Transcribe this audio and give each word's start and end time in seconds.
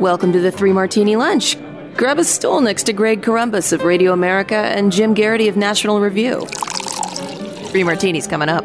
Welcome 0.00 0.32
to 0.32 0.40
the 0.40 0.50
Three 0.50 0.72
Martini 0.72 1.14
Lunch. 1.14 1.56
Grab 1.96 2.18
a 2.18 2.24
stool 2.24 2.60
next 2.60 2.82
to 2.84 2.92
Greg 2.92 3.22
Corombos 3.22 3.72
of 3.72 3.84
Radio 3.84 4.12
America 4.12 4.56
and 4.56 4.90
Jim 4.90 5.14
Geraghty 5.14 5.46
of 5.46 5.56
National 5.56 6.00
Review. 6.00 6.44
Three 7.70 7.84
Martinis 7.84 8.26
coming 8.26 8.48
up. 8.48 8.64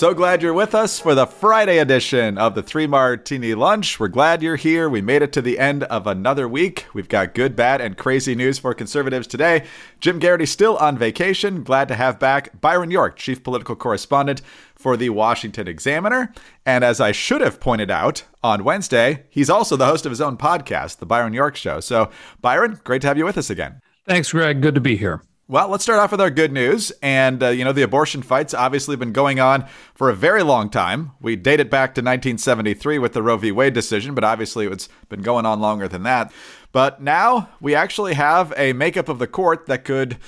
So 0.00 0.14
glad 0.14 0.40
you're 0.40 0.54
with 0.54 0.74
us 0.74 0.98
for 0.98 1.14
the 1.14 1.26
Friday 1.26 1.76
edition 1.76 2.38
of 2.38 2.54
the 2.54 2.62
Three 2.62 2.86
Martini 2.86 3.54
Lunch. 3.54 4.00
We're 4.00 4.08
glad 4.08 4.42
you're 4.42 4.56
here. 4.56 4.88
We 4.88 5.02
made 5.02 5.20
it 5.20 5.30
to 5.34 5.42
the 5.42 5.58
end 5.58 5.84
of 5.84 6.06
another 6.06 6.48
week. 6.48 6.86
We've 6.94 7.06
got 7.06 7.34
good, 7.34 7.54
bad, 7.54 7.82
and 7.82 7.98
crazy 7.98 8.34
news 8.34 8.58
for 8.58 8.72
conservatives 8.72 9.26
today. 9.26 9.66
Jim 10.00 10.18
Geraghty 10.18 10.46
still 10.46 10.78
on 10.78 10.96
vacation. 10.96 11.62
Glad 11.62 11.88
to 11.88 11.96
have 11.96 12.18
back 12.18 12.62
Byron 12.62 12.90
York, 12.90 13.16
chief 13.16 13.44
political 13.44 13.76
correspondent 13.76 14.40
for 14.74 14.96
the 14.96 15.10
Washington 15.10 15.68
Examiner. 15.68 16.32
And 16.64 16.82
as 16.82 16.98
I 16.98 17.12
should 17.12 17.42
have 17.42 17.60
pointed 17.60 17.90
out 17.90 18.22
on 18.42 18.64
Wednesday, 18.64 19.24
he's 19.28 19.50
also 19.50 19.76
the 19.76 19.84
host 19.84 20.06
of 20.06 20.12
his 20.12 20.22
own 20.22 20.38
podcast, 20.38 20.96
The 20.96 21.04
Byron 21.04 21.34
York 21.34 21.56
Show. 21.56 21.78
So, 21.80 22.08
Byron, 22.40 22.80
great 22.84 23.02
to 23.02 23.08
have 23.08 23.18
you 23.18 23.26
with 23.26 23.36
us 23.36 23.50
again. 23.50 23.82
Thanks, 24.06 24.32
Greg. 24.32 24.62
Good 24.62 24.76
to 24.76 24.80
be 24.80 24.96
here. 24.96 25.20
Well, 25.50 25.66
let's 25.66 25.82
start 25.82 25.98
off 25.98 26.12
with 26.12 26.20
our 26.20 26.30
good 26.30 26.52
news. 26.52 26.92
And, 27.02 27.42
uh, 27.42 27.48
you 27.48 27.64
know, 27.64 27.72
the 27.72 27.82
abortion 27.82 28.22
fight's 28.22 28.54
obviously 28.54 28.94
been 28.94 29.12
going 29.12 29.40
on 29.40 29.66
for 29.96 30.08
a 30.08 30.14
very 30.14 30.44
long 30.44 30.70
time. 30.70 31.10
We 31.20 31.34
date 31.34 31.58
it 31.58 31.68
back 31.68 31.88
to 31.96 32.02
1973 32.02 33.00
with 33.00 33.14
the 33.14 33.22
Roe 33.24 33.36
v. 33.36 33.50
Wade 33.50 33.74
decision, 33.74 34.14
but 34.14 34.22
obviously 34.22 34.68
it's 34.68 34.88
been 35.08 35.22
going 35.22 35.46
on 35.46 35.58
longer 35.58 35.88
than 35.88 36.04
that. 36.04 36.32
But 36.70 37.02
now 37.02 37.48
we 37.60 37.74
actually 37.74 38.14
have 38.14 38.54
a 38.56 38.74
makeup 38.74 39.08
of 39.08 39.18
the 39.18 39.26
court 39.26 39.66
that 39.66 39.84
could 39.84 40.18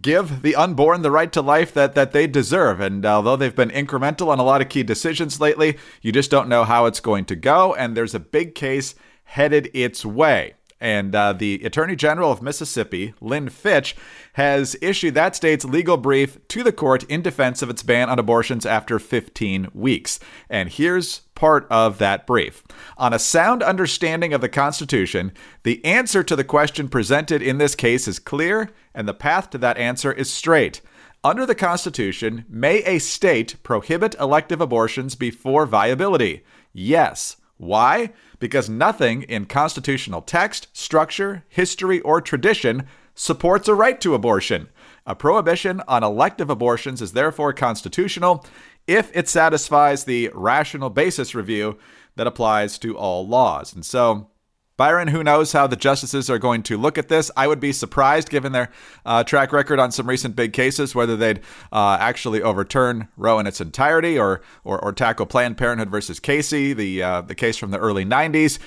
give 0.00 0.42
the 0.42 0.54
unborn 0.54 1.02
the 1.02 1.10
right 1.10 1.32
to 1.32 1.42
life 1.42 1.74
that, 1.74 1.96
that 1.96 2.12
they 2.12 2.28
deserve. 2.28 2.78
And 2.78 3.04
although 3.04 3.34
they've 3.34 3.52
been 3.52 3.70
incremental 3.70 4.28
on 4.28 4.38
a 4.38 4.44
lot 4.44 4.62
of 4.62 4.68
key 4.68 4.84
decisions 4.84 5.40
lately, 5.40 5.76
you 6.02 6.12
just 6.12 6.30
don't 6.30 6.48
know 6.48 6.62
how 6.62 6.86
it's 6.86 7.00
going 7.00 7.24
to 7.24 7.34
go. 7.34 7.74
And 7.74 7.96
there's 7.96 8.14
a 8.14 8.20
big 8.20 8.54
case 8.54 8.94
headed 9.24 9.70
its 9.74 10.04
way. 10.04 10.54
And 10.82 11.14
uh, 11.14 11.32
the 11.32 11.62
Attorney 11.64 11.94
General 11.94 12.32
of 12.32 12.42
Mississippi, 12.42 13.14
Lynn 13.20 13.50
Fitch, 13.50 13.94
has 14.32 14.76
issued 14.82 15.14
that 15.14 15.36
state's 15.36 15.64
legal 15.64 15.96
brief 15.96 16.36
to 16.48 16.64
the 16.64 16.72
court 16.72 17.04
in 17.04 17.22
defense 17.22 17.62
of 17.62 17.70
its 17.70 17.84
ban 17.84 18.10
on 18.10 18.18
abortions 18.18 18.66
after 18.66 18.98
15 18.98 19.68
weeks. 19.72 20.18
And 20.50 20.68
here's 20.68 21.20
part 21.36 21.68
of 21.70 21.98
that 21.98 22.26
brief. 22.26 22.64
On 22.98 23.12
a 23.12 23.20
sound 23.20 23.62
understanding 23.62 24.34
of 24.34 24.40
the 24.40 24.48
Constitution, 24.48 25.30
the 25.62 25.82
answer 25.84 26.24
to 26.24 26.34
the 26.34 26.42
question 26.42 26.88
presented 26.88 27.42
in 27.42 27.58
this 27.58 27.76
case 27.76 28.08
is 28.08 28.18
clear, 28.18 28.68
and 28.92 29.06
the 29.06 29.14
path 29.14 29.50
to 29.50 29.58
that 29.58 29.78
answer 29.78 30.10
is 30.10 30.32
straight. 30.32 30.80
Under 31.22 31.46
the 31.46 31.54
Constitution, 31.54 32.44
may 32.48 32.82
a 32.82 32.98
state 32.98 33.54
prohibit 33.62 34.16
elective 34.18 34.60
abortions 34.60 35.14
before 35.14 35.64
viability? 35.64 36.42
Yes. 36.72 37.36
Why? 37.62 38.10
Because 38.40 38.68
nothing 38.68 39.22
in 39.22 39.44
constitutional 39.44 40.20
text, 40.20 40.66
structure, 40.72 41.44
history, 41.48 42.00
or 42.00 42.20
tradition 42.20 42.88
supports 43.14 43.68
a 43.68 43.74
right 43.74 44.00
to 44.00 44.14
abortion. 44.14 44.68
A 45.06 45.14
prohibition 45.14 45.80
on 45.86 46.02
elective 46.02 46.50
abortions 46.50 47.00
is 47.00 47.12
therefore 47.12 47.52
constitutional 47.52 48.44
if 48.88 49.16
it 49.16 49.28
satisfies 49.28 50.02
the 50.02 50.28
rational 50.34 50.90
basis 50.90 51.36
review 51.36 51.78
that 52.16 52.26
applies 52.26 52.78
to 52.78 52.98
all 52.98 53.28
laws. 53.28 53.72
And 53.72 53.86
so, 53.86 54.31
Byron, 54.76 55.08
who 55.08 55.22
knows 55.22 55.52
how 55.52 55.66
the 55.66 55.76
justices 55.76 56.30
are 56.30 56.38
going 56.38 56.62
to 56.64 56.78
look 56.78 56.96
at 56.96 57.08
this? 57.08 57.30
I 57.36 57.46
would 57.46 57.60
be 57.60 57.72
surprised, 57.72 58.30
given 58.30 58.52
their 58.52 58.70
uh, 59.04 59.22
track 59.22 59.52
record 59.52 59.78
on 59.78 59.92
some 59.92 60.08
recent 60.08 60.34
big 60.34 60.52
cases, 60.52 60.94
whether 60.94 61.16
they'd 61.16 61.40
uh, 61.70 61.98
actually 62.00 62.42
overturn 62.42 63.08
Roe 63.16 63.38
in 63.38 63.46
its 63.46 63.60
entirety 63.60 64.18
or, 64.18 64.40
or, 64.64 64.82
or 64.82 64.92
tackle 64.92 65.26
Planned 65.26 65.58
Parenthood 65.58 65.90
versus 65.90 66.18
Casey, 66.18 66.72
the 66.72 67.02
uh, 67.02 67.20
the 67.20 67.34
case 67.34 67.56
from 67.56 67.70
the 67.70 67.78
early 67.78 68.04
'90s. 68.04 68.58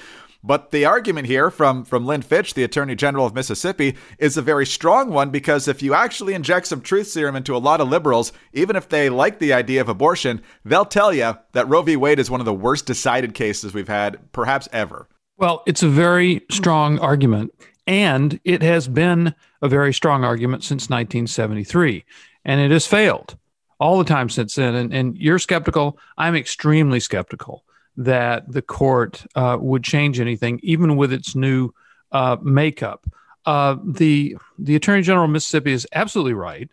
But 0.45 0.69
the 0.69 0.85
argument 0.85 1.25
here 1.25 1.49
from, 1.49 1.83
from 1.83 2.05
Lynn 2.05 2.21
Fitch, 2.21 2.53
the 2.53 2.63
Attorney 2.63 2.93
General 2.93 3.25
of 3.25 3.33
Mississippi, 3.33 3.95
is 4.19 4.37
a 4.37 4.43
very 4.43 4.67
strong 4.67 5.09
one 5.09 5.31
because 5.31 5.67
if 5.67 5.81
you 5.81 5.95
actually 5.95 6.35
inject 6.35 6.67
some 6.67 6.81
truth 6.81 7.07
serum 7.07 7.35
into 7.35 7.55
a 7.55 7.57
lot 7.57 7.81
of 7.81 7.89
liberals, 7.89 8.31
even 8.53 8.75
if 8.75 8.87
they 8.87 9.09
like 9.09 9.39
the 9.39 9.53
idea 9.53 9.81
of 9.81 9.89
abortion, 9.89 10.43
they'll 10.63 10.85
tell 10.85 11.11
you 11.11 11.35
that 11.53 11.67
Roe 11.67 11.81
v. 11.81 11.95
Wade 11.95 12.19
is 12.19 12.29
one 12.29 12.41
of 12.41 12.45
the 12.45 12.53
worst 12.53 12.85
decided 12.85 13.33
cases 13.33 13.73
we've 13.73 13.87
had 13.87 14.31
perhaps 14.33 14.69
ever. 14.71 15.07
Well, 15.37 15.63
it's 15.65 15.83
a 15.83 15.89
very 15.89 16.43
strong 16.49 16.97
argument, 16.99 17.53
and 17.85 18.39
it 18.45 18.61
has 18.61 18.87
been 18.87 19.35
a 19.61 19.67
very 19.67 19.93
strong 19.93 20.23
argument 20.23 20.63
since 20.63 20.83
1973, 20.83 22.05
and 22.45 22.61
it 22.61 22.71
has 22.71 22.87
failed 22.87 23.35
all 23.79 23.97
the 23.97 24.05
time 24.05 24.29
since 24.29 24.55
then. 24.55 24.75
And, 24.75 24.93
and 24.93 25.17
you're 25.17 25.39
skeptical. 25.39 25.99
I'm 26.17 26.35
extremely 26.35 27.01
skeptical 27.01 27.65
that 27.97 28.49
the 28.51 28.61
court 28.61 29.25
uh, 29.35 29.57
would 29.59 29.83
change 29.83 30.19
anything, 30.19 30.59
even 30.63 30.95
with 30.95 31.11
its 31.11 31.35
new 31.35 31.71
uh, 32.11 32.37
makeup. 32.41 33.05
Uh, 33.45 33.75
the 33.83 34.37
the 34.57 34.75
Attorney 34.75 35.01
General 35.01 35.25
of 35.25 35.31
Mississippi 35.31 35.73
is 35.73 35.85
absolutely 35.93 36.33
right. 36.33 36.69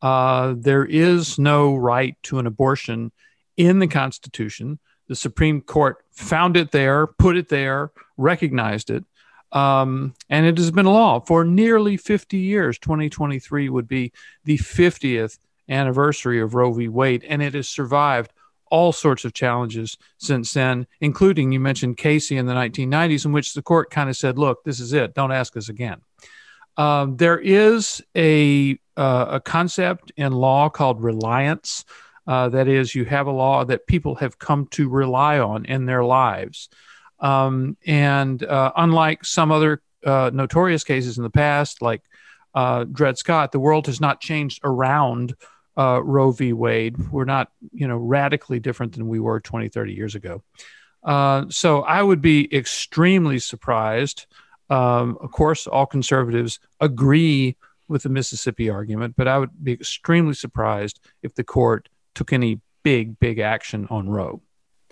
Uh, 0.00 0.54
there 0.56 0.84
is 0.84 1.38
no 1.38 1.74
right 1.76 2.16
to 2.24 2.38
an 2.38 2.46
abortion 2.46 3.12
in 3.56 3.78
the 3.78 3.86
Constitution. 3.86 4.78
The 5.08 5.16
Supreme 5.16 5.60
Court 5.60 6.04
found 6.10 6.56
it 6.56 6.70
there, 6.72 7.06
put 7.06 7.36
it 7.36 7.48
there, 7.48 7.92
recognized 8.16 8.90
it. 8.90 9.04
Um, 9.52 10.14
and 10.28 10.44
it 10.44 10.58
has 10.58 10.70
been 10.70 10.86
law 10.86 11.20
for 11.20 11.44
nearly 11.44 11.96
50 11.96 12.36
years. 12.36 12.78
2023 12.78 13.68
would 13.68 13.88
be 13.88 14.12
the 14.44 14.58
50th 14.58 15.38
anniversary 15.68 16.40
of 16.40 16.54
Roe 16.54 16.72
v. 16.72 16.88
Wade, 16.88 17.24
and 17.24 17.42
it 17.42 17.54
has 17.54 17.68
survived 17.68 18.32
all 18.70 18.92
sorts 18.92 19.24
of 19.24 19.32
challenges 19.32 19.96
since 20.18 20.52
then, 20.52 20.86
including 21.00 21.52
you 21.52 21.60
mentioned 21.60 21.96
Casey 21.96 22.36
in 22.36 22.46
the 22.46 22.52
1990s, 22.52 23.24
in 23.24 23.32
which 23.32 23.54
the 23.54 23.62
court 23.62 23.90
kind 23.90 24.10
of 24.10 24.16
said, 24.16 24.38
look, 24.38 24.64
this 24.64 24.80
is 24.80 24.92
it, 24.92 25.14
don't 25.14 25.32
ask 25.32 25.56
us 25.56 25.68
again. 25.68 26.00
Um, 26.76 27.16
there 27.16 27.38
is 27.38 28.02
a, 28.16 28.78
uh, 28.96 29.26
a 29.30 29.40
concept 29.40 30.12
in 30.16 30.32
law 30.32 30.68
called 30.68 31.02
reliance 31.02 31.84
uh, 32.26 32.48
that 32.48 32.68
is, 32.68 32.94
you 32.94 33.04
have 33.04 33.26
a 33.26 33.32
law 33.32 33.64
that 33.64 33.86
people 33.86 34.16
have 34.16 34.38
come 34.38 34.66
to 34.68 34.88
rely 34.88 35.38
on 35.38 35.64
in 35.64 35.86
their 35.86 36.04
lives. 36.04 36.68
Um, 37.20 37.76
and 37.86 38.42
uh, 38.42 38.72
unlike 38.76 39.24
some 39.24 39.52
other 39.52 39.80
uh, 40.04 40.30
notorious 40.32 40.84
cases 40.84 41.18
in 41.18 41.22
the 41.22 41.30
past, 41.30 41.82
like 41.82 42.02
uh, 42.54 42.84
Dred 42.84 43.18
Scott, 43.18 43.52
the 43.52 43.60
world 43.60 43.86
has 43.86 44.00
not 44.00 44.20
changed 44.20 44.60
around 44.64 45.34
uh, 45.76 46.00
Roe 46.02 46.32
v. 46.32 46.52
Wade. 46.52 46.96
We're 47.10 47.24
not, 47.24 47.50
you 47.72 47.86
know, 47.86 47.96
radically 47.96 48.60
different 48.60 48.94
than 48.94 49.08
we 49.08 49.20
were 49.20 49.40
20, 49.40 49.68
30 49.68 49.92
years 49.92 50.14
ago. 50.14 50.42
So 51.50 51.82
I 51.82 52.02
would 52.02 52.20
be 52.20 52.54
extremely 52.54 53.38
surprised. 53.38 54.26
Um, 54.68 55.16
of 55.20 55.30
course, 55.30 55.66
all 55.66 55.86
conservatives 55.86 56.58
agree 56.80 57.56
with 57.88 58.02
the 58.02 58.08
Mississippi 58.08 58.68
argument, 58.68 59.14
but 59.16 59.28
I 59.28 59.38
would 59.38 59.50
be 59.62 59.72
extremely 59.72 60.34
surprised 60.34 61.00
if 61.22 61.34
the 61.34 61.44
court 61.44 61.88
took 62.16 62.32
any 62.32 62.60
big, 62.82 63.20
big 63.20 63.38
action 63.38 63.86
on 63.90 64.08
Roe. 64.08 64.42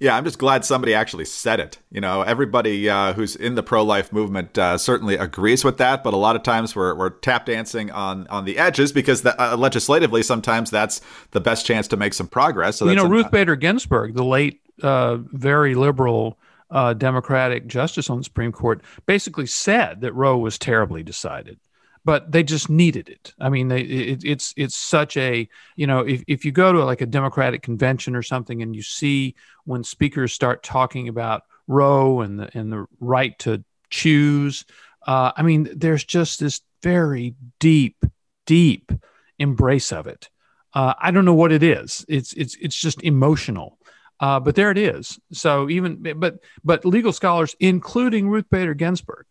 Yeah, 0.01 0.17
I'm 0.17 0.25
just 0.25 0.39
glad 0.39 0.65
somebody 0.65 0.93
actually 0.93 1.25
said 1.25 1.61
it. 1.61 1.79
You 1.91 2.01
know, 2.01 2.23
everybody 2.23 2.89
uh, 2.89 3.13
who's 3.13 3.37
in 3.37 3.55
the 3.55 3.63
pro-life 3.63 4.13
movement 4.13 4.59
uh, 4.59 4.77
certainly 4.77 5.15
agrees 5.15 5.65
with 5.65 5.79
that, 5.79 6.03
but 6.03 6.13
a 6.13 6.17
lot 6.17 6.35
of 6.35 6.43
times 6.43 6.75
we're, 6.75 6.97
we're 6.97 7.11
tap 7.11 7.47
dancing 7.47 7.93
on 7.93 8.27
on 8.27 8.45
the 8.45 8.59
edges 8.59 8.91
because 8.91 9.23
the, 9.23 9.41
uh, 9.41 9.57
legislatively 9.57 10.25
sometimes 10.25 10.71
that's 10.71 11.01
the 11.31 11.41
best 11.41 11.65
chance 11.65 11.87
to 11.89 11.97
make 11.97 12.13
some 12.13 12.27
progress. 12.27 12.79
So 12.79 12.89
you 12.89 12.97
know, 12.97 13.07
Ruth 13.07 13.31
Bader 13.31 13.55
Ginsburg, 13.55 14.15
the 14.15 14.25
late 14.25 14.61
uh, 14.83 15.19
very 15.33 15.77
liberal 15.77 16.39
uh, 16.73 16.95
Democratic 16.95 17.69
justice 17.69 18.11
on 18.11 18.19
the 18.19 18.25
Supreme 18.25 18.51
Court, 18.51 18.83
basically 19.07 19.47
said 19.47 20.01
that 20.01 20.13
Roe 20.13 20.37
was 20.37 20.59
terribly 20.59 21.05
decided 21.05 21.61
but 22.05 22.31
they 22.31 22.43
just 22.43 22.69
needed 22.69 23.09
it. 23.09 23.33
I 23.41 23.49
mean, 23.49 23.69
they, 23.69 23.81
it, 23.81 24.25
it's 24.25 24.53
it's 24.57 24.77
such 24.77 25.17
a 25.17 25.49
you 25.77 25.87
know 25.87 26.01
if, 26.01 26.23
if 26.27 26.45
you 26.45 26.53
go 26.53 26.73
to 26.73 26.85
like 26.85 27.01
a 27.01 27.07
Democratic 27.07 27.63
convention 27.63 28.15
or 28.15 28.23
something 28.23 28.63
and 28.63 28.75
you 28.75 28.83
see 28.83 29.35
when 29.65 29.85
speakers 29.85 30.33
start 30.33 30.63
talking 30.63 31.09
about 31.09 31.43
Roe 31.67 32.21
and 32.21 32.39
the 32.39 32.57
and 32.57 32.73
the 32.73 32.87
right 33.01 33.39
to 33.41 33.65
choose, 33.91 34.65
uh, 35.07 35.33
I 35.37 35.43
mean, 35.43 35.69
there's 35.75 36.05
just 36.05 36.41
this 36.41 36.61
very 36.83 37.35
deep, 37.59 38.05
deep 38.47 38.93
embrace 39.39 39.93
of 39.93 40.07
it. 40.07 40.29
Uh, 40.75 40.95
I 41.01 41.11
don't 41.11 41.25
know 41.25 41.35
what 41.35 41.53
it 41.53 41.63
is. 41.63 42.05
It's 42.09 42.33
it's 42.35 42.57
it's 42.57 42.77
just 42.77 43.03
emotional. 43.03 43.79
Uh, 44.21 44.39
but 44.41 44.55
there 44.55 44.71
it 44.71 44.79
is. 44.79 45.19
So 45.33 45.69
even 45.69 46.03
but 46.19 46.39
but 46.65 46.85
legal 46.85 47.13
scholars, 47.13 47.57
including 47.61 48.29
Ruth 48.29 48.47
Bader 48.51 48.75
Ginsburg, 48.75 49.27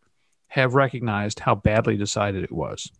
have 0.53 0.75
recognized 0.75 1.39
how 1.39 1.55
badly 1.55 1.97
decided 1.97 2.43
it 2.43 2.51
was. 2.51 2.91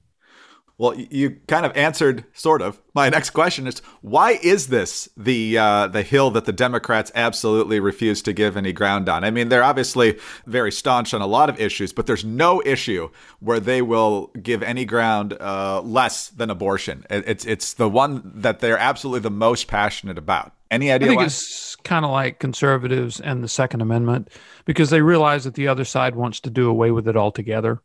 Well, 0.80 0.96
you 0.96 1.38
kind 1.48 1.68
of 1.68 1.78
answered 1.78 2.26
sort 2.34 2.64
of. 2.64 2.82
My 2.96 3.08
next 3.10 3.30
question 3.30 3.68
is 3.68 3.80
why 4.02 4.40
is 4.42 4.70
this 4.70 5.08
the 5.16 5.56
uh, 5.56 5.86
the 5.86 6.02
hill 6.02 6.32
that 6.32 6.46
the 6.46 6.52
Democrats 6.52 7.12
absolutely 7.14 7.80
refuse 7.80 8.24
to 8.24 8.34
give 8.34 8.58
any 8.58 8.74
ground 8.74 9.08
on? 9.08 9.24
I 9.24 9.30
mean, 9.30 9.50
they're 9.50 9.64
obviously 9.64 10.18
very 10.48 10.72
staunch 10.72 11.14
on 11.14 11.22
a 11.22 11.28
lot 11.28 11.48
of 11.48 11.60
issues, 11.62 11.94
but 11.94 12.08
there's 12.08 12.26
no 12.26 12.60
issue 12.66 13.12
where 13.40 13.60
they 13.60 13.84
will 13.84 14.32
give 14.42 14.64
any 14.64 14.84
ground 14.84 15.38
uh, 15.40 15.80
less 15.82 16.30
than 16.30 16.50
abortion. 16.50 17.06
It's 17.12 17.46
it's 17.46 17.76
the 17.76 17.88
one 17.88 18.32
that 18.34 18.62
they're 18.62 18.80
absolutely 18.80 19.22
the 19.22 19.30
most 19.30 19.68
passionate 19.68 20.18
about. 20.18 20.54
Any 20.74 20.92
idea? 20.92 21.08
I 21.08 21.10
think 21.10 21.20
why? 21.20 21.26
it's 21.26 21.76
kind 21.78 22.06
of 22.06 22.12
like 22.12 22.40
conservatives 22.40 23.20
and 23.20 23.44
the 23.44 23.48
Second 23.48 23.82
Amendment 23.82 24.30
because 24.66 24.90
they 24.90 25.02
realize 25.02 25.44
that 25.44 25.54
the 25.54 25.68
other 25.68 25.86
side 25.86 26.16
wants 26.16 26.40
to 26.42 26.50
do 26.50 26.70
away 26.70 26.92
with 26.92 27.08
it 27.08 27.16
altogether. 27.18 27.82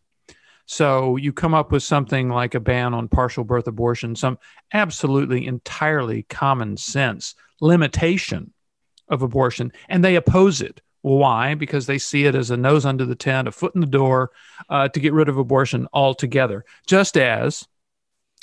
So 0.67 1.17
you 1.17 1.33
come 1.33 1.55
up 1.55 1.73
with 1.73 1.83
something 1.83 2.29
like 2.29 2.55
a 2.55 2.61
ban 2.61 2.93
on 2.93 3.09
partial 3.09 3.43
birth 3.43 3.67
abortion, 3.67 4.15
some 4.15 4.39
absolutely 4.73 5.47
entirely 5.47 6.25
common 6.25 6.77
sense 6.77 7.35
limitation 7.61 8.53
of 9.09 9.23
abortion, 9.23 9.73
and 9.89 10.05
they 10.05 10.17
oppose 10.17 10.61
it. 10.61 10.83
Why? 11.01 11.55
Because 11.55 11.87
they 11.87 11.99
see 11.99 12.27
it 12.27 12.35
as 12.35 12.51
a 12.51 12.57
nose 12.57 12.85
under 12.85 13.07
the 13.07 13.15
tent, 13.15 13.49
a 13.49 13.53
foot 13.53 13.75
in 13.75 13.81
the 13.81 13.87
door 13.87 14.31
uh, 14.69 14.89
to 14.89 15.01
get 15.01 15.13
rid 15.13 15.29
of 15.29 15.39
abortion 15.39 15.89
altogether. 15.93 16.65
Just 16.87 17.17
as 17.17 17.67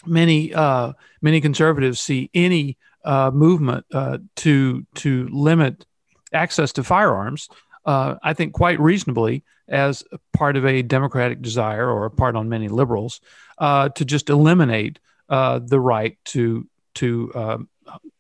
many 0.06 0.54
uh, 0.54 0.94
many 1.22 1.42
conservatives 1.42 2.02
see 2.02 2.30
any 2.34 2.78
uh, 3.06 3.32
movement 3.32 3.86
uh, 3.94 4.18
to 4.38 4.86
to 4.96 5.28
limit 5.32 5.86
access 6.34 6.74
to 6.74 6.84
firearms, 6.84 7.48
uh, 7.86 8.16
I 8.22 8.34
think 8.34 8.54
quite 8.54 8.80
reasonably 8.80 9.44
as 9.68 10.04
part 10.34 10.58
of 10.58 10.66
a 10.66 10.82
democratic 10.82 11.42
desire 11.42 11.90
or 11.90 12.06
a 12.06 12.12
part 12.12 12.36
on 12.36 12.50
many 12.50 12.68
liberals 12.68 13.22
uh, 13.58 13.90
to 13.90 14.06
just 14.06 14.30
eliminate 14.30 15.00
uh, 15.30 15.60
the 15.60 15.80
right 15.80 16.18
to 16.26 16.68
to 16.96 17.32
um, 17.36 17.70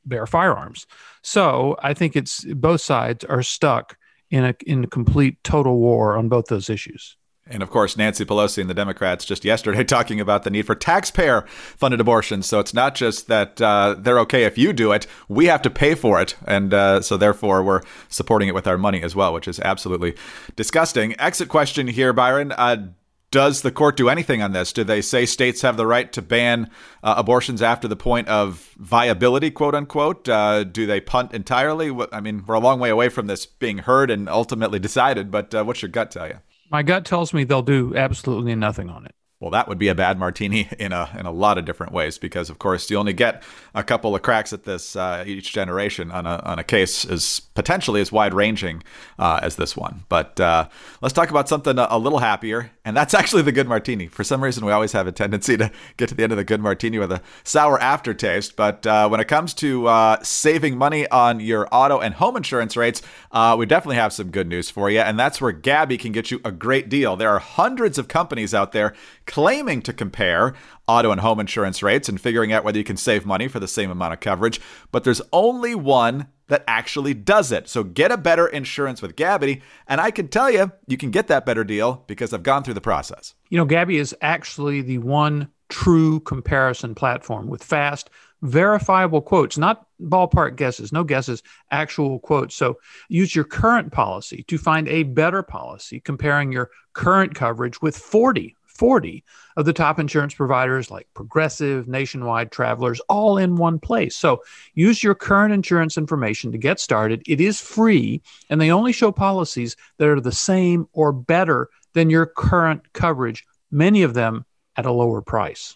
bear 0.06 0.26
firearms. 0.26 0.86
So 1.22 1.76
I 1.82 1.94
think 1.94 2.16
it's 2.16 2.44
both 2.44 2.82
sides 2.82 3.24
are 3.26 3.44
stuck 3.44 3.98
in 4.30 4.46
a 4.46 4.56
in 4.66 4.84
a 4.84 4.88
complete 4.88 5.44
total 5.44 5.78
war 5.78 6.18
on 6.18 6.30
both 6.30 6.46
those 6.46 6.70
issues. 6.70 7.18
And 7.48 7.62
of 7.62 7.70
course, 7.70 7.96
Nancy 7.96 8.26
Pelosi 8.26 8.58
and 8.58 8.70
the 8.70 8.74
Democrats 8.74 9.24
just 9.24 9.46
yesterday 9.46 9.84
talking 9.86 10.20
about 10.20 10.44
the 10.44 10.50
need 10.50 10.66
for 10.66 10.74
taxpayer 10.74 11.46
funded 11.78 12.00
abortions. 12.00 12.48
So 12.48 12.60
it's 12.60 12.74
not 12.74 12.96
just 12.96 13.28
that 13.28 13.62
uh, 13.62 13.96
they're 14.00 14.20
okay 14.22 14.46
if 14.46 14.58
you 14.58 14.74
do 14.74 14.92
it, 14.92 15.06
we 15.28 15.46
have 15.46 15.62
to 15.62 15.70
pay 15.70 15.94
for 15.94 16.20
it. 16.20 16.36
And 16.48 16.74
uh, 16.74 17.02
so 17.02 17.18
therefore, 17.18 17.62
we're 17.62 17.82
supporting 18.10 18.48
it 18.48 18.56
with 18.56 18.66
our 18.66 18.80
money 18.80 19.04
as 19.04 19.16
well, 19.16 19.32
which 19.32 19.48
is 19.48 19.60
absolutely 19.60 20.16
disgusting. 20.56 21.20
Exit 21.20 21.48
question 21.48 21.88
here, 21.88 22.14
Byron. 22.14 22.52
Uh, 22.52 22.88
does 23.30 23.62
the 23.62 23.72
court 23.72 23.98
do 23.98 24.10
anything 24.10 24.42
on 24.42 24.54
this? 24.54 24.72
Do 24.72 24.84
they 24.84 25.02
say 25.02 25.26
states 25.26 25.62
have 25.62 25.78
the 25.78 25.86
right 25.86 26.12
to 26.14 26.22
ban 26.22 26.72
uh, 27.04 27.16
abortions 27.18 27.62
after 27.62 27.88
the 27.88 27.96
point 27.96 28.28
of 28.28 28.74
viability, 28.78 29.52
quote 29.52 29.76
unquote? 29.76 30.28
Uh, 30.30 30.64
do 30.64 30.88
they 30.88 31.02
punt 31.02 31.34
entirely? 31.34 31.96
I 32.12 32.22
mean, 32.22 32.44
we're 32.48 32.56
a 32.56 32.60
long 32.60 32.80
way 32.80 32.90
away 32.90 33.10
from 33.10 33.28
this 33.28 33.46
being 33.46 33.80
heard 33.80 34.10
and 34.10 34.30
ultimately 34.30 34.80
decided, 34.80 35.30
but 35.32 35.54
uh, 35.54 35.64
what's 35.64 35.82
your 35.82 35.90
gut 35.90 36.12
tell 36.12 36.28
you? 36.28 36.40
My 36.75 36.83
gut 36.83 37.06
tells 37.06 37.33
me 37.33 37.45
they'll 37.45 37.62
do 37.62 37.95
absolutely 37.95 38.54
nothing 38.54 38.89
on 38.89 39.06
it. 39.06 39.16
Well, 39.42 39.52
that 39.52 39.68
would 39.68 39.78
be 39.78 39.90
a 39.90 39.96
bad 39.96 40.18
martini 40.18 40.70
in 40.80 40.94
a 40.94 41.10
in 41.18 41.26
a 41.26 41.32
lot 41.32 41.58
of 41.58 41.66
different 41.66 41.92
ways 41.92 42.18
because, 42.18 42.50
of 42.50 42.58
course, 42.60 42.90
you 42.90 42.98
only 42.98 43.14
get 43.14 43.44
a 43.74 43.84
couple 43.84 44.16
of 44.16 44.22
cracks 44.22 44.54
at 44.54 44.64
this 44.64 44.96
uh, 44.96 45.24
each 45.28 45.52
generation 45.52 46.12
on 46.12 46.26
a 46.26 46.42
on 46.46 46.58
a 46.58 46.64
case 46.64 47.04
as 47.06 47.42
potentially 47.54 48.00
as 48.00 48.12
wide 48.12 48.34
ranging 48.34 48.82
uh, 49.20 49.40
as 49.42 49.58
this 49.58 49.76
one. 49.76 50.04
But 50.08 50.40
uh, 50.40 50.70
let's 51.02 51.14
talk 51.14 51.30
about 51.30 51.50
something 51.50 51.78
a, 51.78 51.88
a, 51.90 52.00
little 52.00 52.20
happier, 52.20 52.72
and 52.86 52.96
that's 52.96 53.14
actually 53.22 53.42
the 53.42 53.52
good 53.52 53.68
martini. 53.68 54.08
For 54.08 54.24
some 54.24 54.42
reason, 54.42 54.66
we 54.66 54.72
always 54.72 54.94
have 54.94 55.06
a 55.06 55.12
tendency 55.12 55.58
to 55.58 55.70
get 55.98 56.10
to 56.10 56.16
the 56.16 56.24
end 56.24 56.32
of 56.32 56.38
the 56.38 56.44
good 56.46 56.62
martini 56.62 56.98
with 56.98 57.12
a 57.12 57.22
sour 57.44 57.80
aftertaste. 57.80 58.56
But 58.56 58.88
uh, 58.88 59.10
when 59.10 59.20
it 59.20 59.28
comes 59.28 59.54
to 59.56 59.88
uh, 59.88 60.24
saving 60.24 60.78
money 60.78 61.10
on 61.10 61.42
your 61.42 61.68
auto 61.72 62.00
and 62.00 62.14
home 62.14 62.38
insurance 62.38 62.78
rates, 62.78 63.02
uh, 63.34 63.56
we 63.60 63.66
definitely 63.66 63.98
have 63.98 64.14
some 64.14 64.32
good 64.32 64.48
news 64.48 64.70
for 64.70 64.90
you, 64.90 65.00
and 65.00 65.20
that's 65.20 65.42
where 65.42 65.52
Gabi 65.52 66.00
can 66.00 66.14
get 66.14 66.32
you 66.32 66.40
a 66.46 66.52
great 66.54 66.88
deal. 66.88 67.18
There 67.18 67.30
are 67.30 67.40
hundreds 67.40 67.98
of 67.98 68.08
companies 68.08 68.54
out 68.54 68.72
there 68.72 68.94
claiming 69.25 69.81
to 69.81 69.94
compare 69.94 70.54
auto 70.88 71.12
and 71.12 71.22
home 71.22 71.39
insurance 71.39 71.81
rates 71.81 72.07
and 72.07 72.19
figuring 72.22 72.54
out 72.54 72.63
whether 72.63 72.77
you 72.77 72.83
can 72.83 72.98
save 72.98 73.25
money 73.25 73.48
for 73.48 73.60
the 73.60 73.68
same 73.68 73.89
amount 73.89 74.13
of 74.13 74.19
coverage, 74.19 74.62
but 74.92 75.04
there's 75.04 75.22
only 75.33 75.75
one 75.75 76.27
that 76.48 76.63
actually 76.68 77.13
does 77.13 77.51
it. 77.51 77.68
So 77.68 77.83
get 77.83 78.12
a 78.12 78.18
better 78.18 78.48
insurance 78.48 79.01
with 79.01 79.16
Gabi, 79.16 79.62
and 79.88 80.00
I 80.00 80.12
can 80.12 80.27
tell 80.27 80.51
you, 80.51 80.72
you 80.88 80.98
can 80.98 81.12
get 81.12 81.27
that 81.27 81.45
better 81.45 81.63
deal 81.63 82.04
because 82.07 82.33
I've 82.33 82.44
gone 82.44 82.63
through 82.63 82.75
the 82.75 82.81
process. 82.81 83.33
You 83.50 83.57
know, 83.57 83.66
Gabi 83.66 84.00
is 84.00 84.16
actually 84.22 84.81
the 84.81 85.00
one 85.00 85.50
true 85.69 86.19
comparison 86.19 86.94
platform 86.94 87.48
with 87.48 87.63
fast, 87.63 88.12
verifiable 88.44 89.22
quotes, 89.22 89.57
not 89.57 89.88
ballpark 90.00 90.56
guesses, 90.56 90.92
no 90.92 91.04
guesses, 91.04 91.42
actual 91.72 92.19
quotes. 92.19 92.54
So 92.54 92.77
use 93.10 93.36
your 93.36 93.45
current 93.45 93.92
policy 93.92 94.44
to 94.48 94.57
find 94.60 94.88
a 94.88 95.04
better 95.04 95.42
policy 95.42 96.00
comparing 96.00 96.51
your 96.51 96.69
current 96.94 97.33
coverage 97.33 97.81
with 97.81 97.98
40 97.98 98.56
40 98.75 99.24
of 99.57 99.66
the 99.66 99.74
top 99.74 100.00
insurance 100.00 100.33
providers 100.33 100.92
like 100.92 101.07
Progressive, 101.13 101.88
Nationwide, 101.88 102.51
Travelers, 102.51 103.00
all 103.10 103.38
in 103.38 103.56
one 103.56 103.80
place. 103.80 104.16
So 104.16 104.44
use 104.74 105.01
your 105.01 105.16
current 105.16 105.54
insurance 105.54 105.98
information 105.98 106.51
to 106.51 106.57
get 106.57 106.80
started. 106.80 107.24
It 107.25 107.42
is 107.42 107.60
free, 107.60 108.22
and 108.50 108.60
they 108.60 108.72
only 108.72 108.92
show 108.92 109.12
policies 109.12 109.75
that 109.98 110.07
are 110.07 110.19
the 110.19 110.31
same 110.31 110.88
or 110.94 111.12
better 111.12 111.69
than 111.94 112.10
your 112.10 112.25
current 112.25 112.94
coverage, 112.94 113.45
many 113.72 114.04
of 114.04 114.13
them 114.13 114.45
at 114.75 114.86
a 114.86 114.92
lower 114.92 115.22
price. 115.22 115.75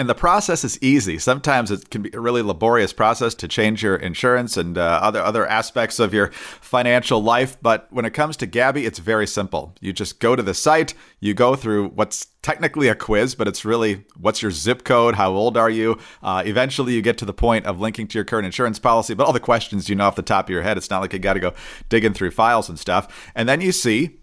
And 0.00 0.08
the 0.08 0.14
process 0.14 0.64
is 0.64 0.82
easy. 0.82 1.18
Sometimes 1.18 1.70
it 1.70 1.90
can 1.90 2.00
be 2.00 2.10
a 2.14 2.20
really 2.20 2.40
laborious 2.40 2.90
process 2.90 3.34
to 3.34 3.46
change 3.46 3.82
your 3.82 3.96
insurance 3.96 4.56
and 4.56 4.78
uh, 4.78 4.98
other 5.02 5.20
other 5.20 5.46
aspects 5.46 5.98
of 5.98 6.14
your 6.14 6.28
financial 6.32 7.22
life. 7.22 7.58
But 7.60 7.86
when 7.90 8.06
it 8.06 8.14
comes 8.14 8.38
to 8.38 8.46
Gabi, 8.46 8.86
it's 8.86 8.98
very 8.98 9.26
simple. 9.26 9.76
You 9.78 9.92
just 9.92 10.18
go 10.18 10.34
to 10.34 10.42
the 10.42 10.54
site, 10.54 10.94
you 11.20 11.34
go 11.34 11.54
through 11.54 11.88
what's 11.88 12.28
technically 12.40 12.88
a 12.88 12.94
quiz, 12.94 13.34
but 13.34 13.46
it's 13.46 13.62
really 13.66 14.06
what's 14.16 14.40
your 14.40 14.50
zip 14.50 14.84
code, 14.84 15.16
how 15.16 15.32
old 15.32 15.58
are 15.58 15.68
you. 15.68 15.98
Uh, 16.22 16.44
eventually, 16.46 16.94
you 16.94 17.02
get 17.02 17.18
to 17.18 17.26
the 17.26 17.34
point 17.34 17.66
of 17.66 17.78
linking 17.78 18.08
to 18.08 18.16
your 18.16 18.24
current 18.24 18.46
insurance 18.46 18.78
policy. 18.78 19.12
But 19.12 19.26
all 19.26 19.34
the 19.34 19.38
questions 19.38 19.90
you 19.90 19.96
know 19.96 20.06
off 20.06 20.16
the 20.16 20.22
top 20.22 20.46
of 20.46 20.50
your 20.50 20.62
head, 20.62 20.78
it's 20.78 20.88
not 20.88 21.02
like 21.02 21.12
you 21.12 21.18
got 21.18 21.34
to 21.34 21.40
go 21.40 21.52
digging 21.90 22.14
through 22.14 22.30
files 22.30 22.70
and 22.70 22.78
stuff. 22.78 23.30
And 23.34 23.46
then 23.46 23.60
you 23.60 23.70
see 23.70 24.20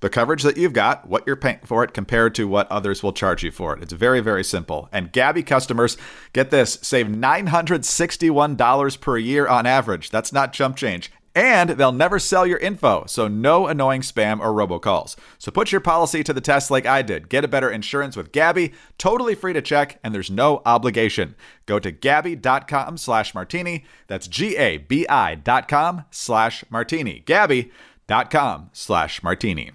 the 0.00 0.10
coverage 0.10 0.42
that 0.42 0.56
you've 0.56 0.72
got, 0.72 1.08
what 1.08 1.24
you're 1.26 1.36
paying 1.36 1.60
for 1.64 1.84
it 1.84 1.94
compared 1.94 2.34
to 2.34 2.48
what 2.48 2.70
others 2.70 3.02
will 3.02 3.12
charge 3.12 3.42
you 3.42 3.50
for 3.50 3.76
it. 3.76 3.82
It's 3.82 3.92
very, 3.92 4.20
very 4.20 4.44
simple. 4.44 4.88
And 4.92 5.12
Gabi 5.12 5.46
customers, 5.46 5.96
get 6.32 6.50
this, 6.50 6.78
save 6.82 7.06
$961 7.06 9.00
per 9.00 9.18
year 9.18 9.46
on 9.46 9.66
average. 9.66 10.10
That's 10.10 10.32
not 10.32 10.52
chump 10.52 10.76
change. 10.76 11.12
And 11.32 11.70
they'll 11.70 11.92
never 11.92 12.18
sell 12.18 12.44
your 12.44 12.58
info, 12.58 13.04
so 13.06 13.28
no 13.28 13.68
annoying 13.68 14.00
spam 14.00 14.40
or 14.40 14.48
robocalls. 14.48 15.14
So 15.38 15.52
put 15.52 15.70
your 15.70 15.80
policy 15.80 16.24
to 16.24 16.32
the 16.32 16.40
test 16.40 16.72
like 16.72 16.86
I 16.86 17.02
did. 17.02 17.28
Get 17.28 17.44
a 17.44 17.48
better 17.48 17.70
insurance 17.70 18.16
with 18.16 18.32
Gabi, 18.32 18.74
totally 18.98 19.36
free 19.36 19.52
to 19.52 19.62
check, 19.62 20.00
and 20.02 20.12
there's 20.12 20.30
no 20.30 20.60
obligation. 20.66 21.36
Go 21.66 21.78
to 21.78 21.92
Gabi.com 21.92 22.96
slash 22.96 23.32
martini. 23.32 23.84
That's 24.08 24.26
G-A-B-I 24.26 25.36
dot 25.36 25.68
com 25.68 26.04
slash 26.10 26.64
martini. 26.68 27.22
Gabi.com 27.24 28.70
slash 28.72 29.22
martini. 29.22 29.70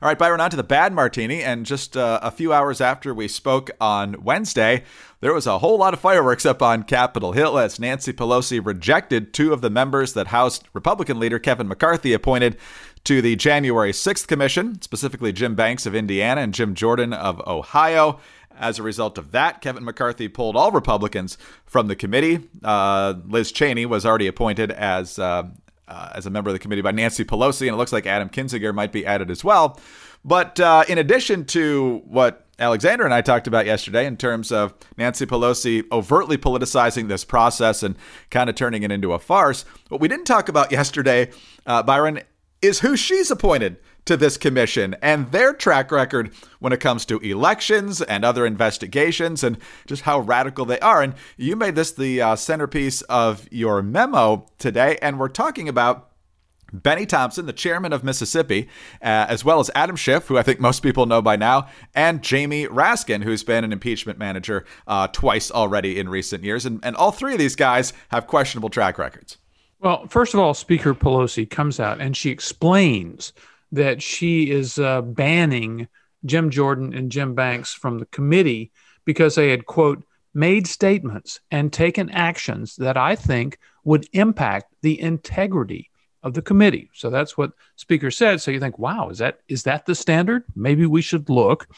All 0.00 0.08
right, 0.08 0.18
Byron, 0.18 0.40
on 0.40 0.50
to 0.50 0.56
the 0.56 0.62
bad 0.62 0.92
martini. 0.92 1.42
And 1.42 1.66
just 1.66 1.96
uh, 1.96 2.20
a 2.22 2.30
few 2.30 2.52
hours 2.52 2.80
after 2.80 3.12
we 3.12 3.26
spoke 3.26 3.70
on 3.80 4.22
Wednesday, 4.22 4.84
there 5.20 5.34
was 5.34 5.46
a 5.48 5.58
whole 5.58 5.76
lot 5.76 5.92
of 5.92 5.98
fireworks 5.98 6.46
up 6.46 6.62
on 6.62 6.84
Capitol 6.84 7.32
Hill 7.32 7.58
as 7.58 7.80
Nancy 7.80 8.12
Pelosi 8.12 8.64
rejected 8.64 9.34
two 9.34 9.52
of 9.52 9.60
the 9.60 9.70
members 9.70 10.12
that 10.12 10.28
House 10.28 10.60
Republican 10.72 11.18
leader 11.18 11.40
Kevin 11.40 11.66
McCarthy 11.66 12.12
appointed 12.12 12.56
to 13.04 13.20
the 13.20 13.34
January 13.34 13.90
6th 13.90 14.28
Commission, 14.28 14.80
specifically 14.82 15.32
Jim 15.32 15.56
Banks 15.56 15.84
of 15.84 15.96
Indiana 15.96 16.42
and 16.42 16.54
Jim 16.54 16.74
Jordan 16.74 17.12
of 17.12 17.44
Ohio. 17.44 18.20
As 18.56 18.78
a 18.78 18.84
result 18.84 19.18
of 19.18 19.32
that, 19.32 19.60
Kevin 19.60 19.84
McCarthy 19.84 20.28
pulled 20.28 20.54
all 20.54 20.70
Republicans 20.70 21.38
from 21.64 21.88
the 21.88 21.96
committee. 21.96 22.48
Uh, 22.62 23.14
Liz 23.26 23.50
Cheney 23.50 23.86
was 23.86 24.06
already 24.06 24.28
appointed 24.28 24.70
as 24.70 25.18
uh, 25.18 25.44
uh, 25.88 26.10
as 26.14 26.26
a 26.26 26.30
member 26.30 26.50
of 26.50 26.54
the 26.54 26.58
committee 26.58 26.82
by 26.82 26.92
Nancy 26.92 27.24
Pelosi, 27.24 27.62
and 27.62 27.74
it 27.74 27.76
looks 27.76 27.92
like 27.92 28.06
Adam 28.06 28.28
Kinzinger 28.28 28.74
might 28.74 28.92
be 28.92 29.04
added 29.04 29.30
as 29.30 29.42
well. 29.42 29.80
But 30.24 30.60
uh, 30.60 30.84
in 30.88 30.98
addition 30.98 31.44
to 31.46 32.02
what 32.06 32.46
Alexander 32.58 33.04
and 33.04 33.14
I 33.14 33.22
talked 33.22 33.46
about 33.46 33.66
yesterday 33.66 34.04
in 34.04 34.16
terms 34.16 34.50
of 34.50 34.74
Nancy 34.96 35.26
Pelosi 35.26 35.84
overtly 35.92 36.36
politicizing 36.36 37.08
this 37.08 37.24
process 37.24 37.82
and 37.82 37.94
kind 38.30 38.50
of 38.50 38.56
turning 38.56 38.82
it 38.82 38.90
into 38.90 39.12
a 39.12 39.18
farce, 39.18 39.64
what 39.88 40.00
we 40.00 40.08
didn't 40.08 40.26
talk 40.26 40.48
about 40.48 40.72
yesterday, 40.72 41.30
uh, 41.66 41.82
Byron, 41.82 42.20
is 42.60 42.80
who 42.80 42.96
she's 42.96 43.30
appointed 43.30 43.78
to 44.08 44.16
this 44.16 44.38
commission 44.38 44.96
and 45.02 45.30
their 45.32 45.52
track 45.52 45.92
record 45.92 46.32
when 46.60 46.72
it 46.72 46.80
comes 46.80 47.04
to 47.04 47.18
elections 47.18 48.00
and 48.00 48.24
other 48.24 48.46
investigations 48.46 49.44
and 49.44 49.58
just 49.86 50.02
how 50.02 50.20
radical 50.20 50.64
they 50.64 50.80
are. 50.80 51.02
And 51.02 51.14
you 51.36 51.56
made 51.56 51.74
this 51.74 51.92
the 51.92 52.22
uh, 52.22 52.36
centerpiece 52.36 53.02
of 53.02 53.46
your 53.52 53.82
memo 53.82 54.46
today, 54.58 54.98
and 55.02 55.18
we're 55.18 55.28
talking 55.28 55.68
about. 55.68 56.06
Bennie 56.70 57.06
Thompson, 57.06 57.46
the 57.46 57.54
chairman 57.54 57.94
of 57.94 58.04
Mississippi, 58.04 58.68
uh, 59.00 59.24
as 59.26 59.42
well 59.42 59.58
as 59.58 59.70
Adam 59.74 59.96
Schiff, 59.96 60.26
who 60.26 60.36
I 60.36 60.42
think 60.42 60.60
most 60.60 60.82
people 60.82 61.06
know 61.06 61.22
by 61.22 61.34
now, 61.34 61.68
and 61.94 62.20
Jamie 62.20 62.66
Raskin, 62.66 63.22
who's 63.24 63.42
been 63.42 63.64
an 63.64 63.72
impeachment 63.72 64.18
manager 64.18 64.66
uh, 64.86 65.08
twice 65.08 65.50
already 65.50 65.98
in 65.98 66.10
recent 66.10 66.44
years. 66.44 66.66
And, 66.66 66.78
and 66.82 66.94
all 66.94 67.10
three 67.10 67.32
of 67.32 67.38
these 67.38 67.56
guys 67.56 67.94
have 68.10 68.26
questionable 68.26 68.68
track 68.68 68.98
records. 68.98 69.37
Well, 69.80 70.06
first 70.08 70.34
of 70.34 70.40
all, 70.40 70.54
Speaker 70.54 70.94
Pelosi 70.94 71.48
comes 71.48 71.78
out 71.78 72.00
and 72.00 72.16
she 72.16 72.30
explains 72.30 73.32
that 73.72 74.02
she 74.02 74.50
is 74.50 74.78
uh, 74.78 75.02
banning 75.02 75.88
Jim 76.24 76.50
Jordan 76.50 76.94
and 76.94 77.12
Jim 77.12 77.34
Banks 77.34 77.74
from 77.74 77.98
the 77.98 78.06
committee 78.06 78.72
because 79.04 79.36
they 79.36 79.50
had, 79.50 79.66
quote, 79.66 80.04
made 80.34 80.66
statements 80.66 81.40
and 81.50 81.72
taken 81.72 82.10
actions 82.10 82.76
that 82.76 82.96
I 82.96 83.14
think 83.14 83.58
would 83.84 84.08
impact 84.12 84.74
the 84.82 85.00
integrity 85.00 85.90
of 86.22 86.34
the 86.34 86.42
committee. 86.42 86.90
So 86.92 87.08
that's 87.08 87.38
what 87.38 87.52
Speaker 87.76 88.10
said. 88.10 88.40
So 88.40 88.50
you 88.50 88.60
think, 88.60 88.78
wow, 88.78 89.08
is 89.10 89.18
that 89.18 89.38
is 89.48 89.62
that 89.62 89.86
the 89.86 89.94
standard? 89.94 90.44
Maybe 90.56 90.86
we 90.86 91.02
should 91.02 91.30
look 91.30 91.68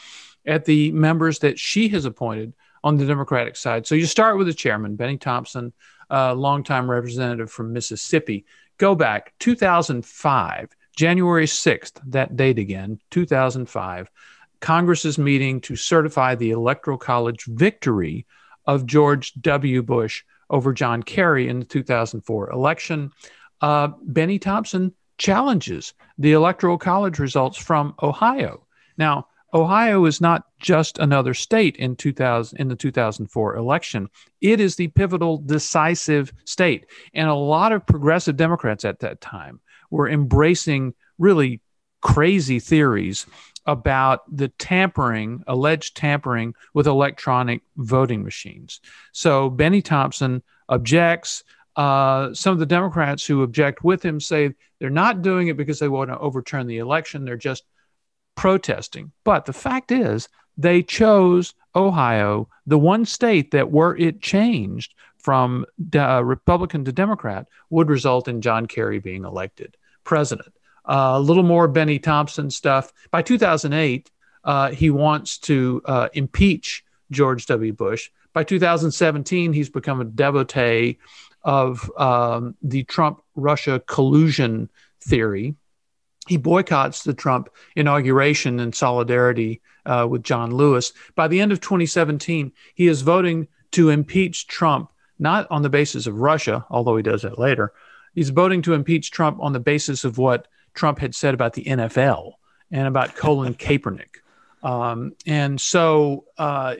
at 0.45 0.65
the 0.65 0.91
members 0.91 1.39
that 1.39 1.59
she 1.59 1.87
has 1.89 2.05
appointed 2.05 2.53
on 2.83 2.97
the 2.97 3.05
Democratic 3.05 3.55
side. 3.55 3.85
So 3.85 3.93
you 3.93 4.07
start 4.07 4.37
with 4.37 4.47
the 4.47 4.53
chairman, 4.53 4.95
Bennie 4.95 5.17
Thompson, 5.17 5.71
a 6.11 6.35
longtime 6.35 6.91
representative 6.91 7.49
from 7.49 7.73
Mississippi. 7.73 8.45
Go 8.77 8.93
back 8.93 9.33
2005, 9.39 10.69
January 10.95 11.45
6th, 11.45 12.01
that 12.07 12.35
date 12.35 12.59
again, 12.59 12.99
2005. 13.09 14.11
Congress 14.59 15.05
is 15.05 15.17
meeting 15.17 15.61
to 15.61 15.75
certify 15.75 16.35
the 16.35 16.51
Electoral 16.51 16.97
College 16.97 17.45
victory 17.45 18.27
of 18.65 18.85
George 18.85 19.33
W. 19.41 19.81
Bush 19.81 20.23
over 20.49 20.73
John 20.73 21.01
Kerry 21.01 21.47
in 21.47 21.59
the 21.59 21.65
2004 21.65 22.51
election. 22.51 23.11
Uh, 23.61 23.89
Bennie 24.03 24.37
Thompson 24.37 24.93
challenges 25.17 25.93
the 26.17 26.33
Electoral 26.33 26.77
College 26.77 27.19
results 27.19 27.57
from 27.57 27.95
Ohio. 28.03 28.65
Now, 28.97 29.27
Ohio 29.53 30.05
is 30.05 30.21
not 30.21 30.45
just 30.59 30.97
another 30.99 31.33
state 31.33 31.75
in 31.75 31.95
2000 31.95 32.59
in 32.59 32.67
the 32.67 32.75
2004 32.75 33.55
election. 33.55 34.09
It 34.39 34.59
is 34.59 34.75
the 34.75 34.87
pivotal 34.87 35.37
decisive 35.37 36.31
state. 36.45 36.85
And 37.13 37.27
a 37.27 37.35
lot 37.35 37.71
of 37.71 37.85
progressive 37.85 38.37
Democrats 38.37 38.85
at 38.85 38.99
that 38.99 39.21
time 39.21 39.59
were 39.89 40.09
embracing 40.09 40.93
really 41.17 41.61
crazy 42.01 42.59
theories 42.59 43.25
about 43.65 44.21
the 44.35 44.47
tampering, 44.47 45.43
alleged 45.47 45.95
tampering 45.95 46.55
with 46.73 46.87
electronic 46.87 47.61
voting 47.77 48.23
machines. 48.23 48.79
So 49.11 49.49
Bennie 49.49 49.81
Thompson 49.81 50.41
objects. 50.67 51.43
Uh, 51.75 52.33
some 52.33 52.51
of 52.53 52.59
the 52.59 52.65
Democrats 52.65 53.25
who 53.25 53.43
object 53.43 53.83
with 53.83 54.03
him 54.03 54.19
say 54.19 54.53
they're 54.79 54.89
not 54.89 55.21
doing 55.21 55.47
it 55.47 55.55
because 55.57 55.79
they 55.79 55.87
want 55.87 56.09
to 56.09 56.19
overturn 56.19 56.67
the 56.67 56.79
election. 56.79 57.23
They're 57.23 57.37
just 57.37 57.63
protesting. 58.41 59.11
But 59.23 59.45
the 59.45 59.53
fact 59.53 59.91
is, 59.91 60.27
they 60.57 60.81
chose 60.81 61.53
Ohio, 61.75 62.49
the 62.65 62.79
one 62.79 63.05
state 63.05 63.51
that 63.51 63.69
were 63.69 63.95
it 63.95 64.19
changed 64.19 64.95
from 65.19 65.63
uh, 65.95 66.23
Republican 66.23 66.83
to 66.85 66.91
Democrat 66.91 67.45
would 67.69 67.87
result 67.87 68.27
in 68.27 68.41
John 68.41 68.65
Kerry 68.65 68.97
being 68.97 69.25
elected 69.25 69.77
president. 70.03 70.51
Uh, 70.89 71.13
a 71.13 71.19
little 71.19 71.43
more 71.43 71.67
Bennie 71.67 71.99
Thompson 71.99 72.49
stuff. 72.49 72.91
By 73.11 73.21
2008, 73.21 74.09
uh, 74.43 74.71
he 74.71 74.89
wants 74.89 75.37
to 75.37 75.83
uh, 75.85 76.09
impeach 76.13 76.83
George 77.11 77.45
W. 77.45 77.73
Bush. 77.73 78.09
By 78.33 78.43
2017, 78.43 79.53
he's 79.53 79.69
become 79.69 80.01
a 80.01 80.05
devotee 80.05 80.97
of 81.43 81.91
um, 81.95 82.55
the 82.63 82.85
Trump 82.85 83.21
Russia 83.35 83.79
collusion 83.85 84.71
theory 84.99 85.53
he 86.31 86.37
boycotts 86.37 87.03
the 87.03 87.13
Trump 87.13 87.49
inauguration 87.75 88.61
in 88.61 88.71
solidarity 88.71 89.59
uh, 89.85 90.07
with 90.09 90.23
John 90.23 90.55
Lewis. 90.55 90.93
By 91.13 91.27
the 91.27 91.41
end 91.41 91.51
of 91.51 91.59
2017, 91.59 92.53
he 92.73 92.87
is 92.87 93.01
voting 93.01 93.49
to 93.71 93.89
impeach 93.89 94.47
Trump, 94.47 94.93
not 95.19 95.45
on 95.51 95.61
the 95.61 95.69
basis 95.69 96.07
of 96.07 96.21
Russia, 96.21 96.65
although 96.69 96.95
he 96.95 97.03
does 97.03 97.23
that 97.23 97.37
later. 97.37 97.73
He's 98.15 98.29
voting 98.29 98.61
to 98.61 98.73
impeach 98.73 99.11
Trump 99.11 99.39
on 99.41 99.51
the 99.51 99.59
basis 99.59 100.05
of 100.05 100.17
what 100.17 100.47
Trump 100.73 100.99
had 100.99 101.13
said 101.13 101.33
about 101.33 101.51
the 101.51 101.65
NFL 101.65 102.35
and 102.71 102.87
about 102.87 103.13
Colin 103.17 103.53
Kaepernick. 103.53 104.21
Um, 104.63 105.13
and 105.27 105.59
so, 105.59 106.27
uh, 106.37 106.75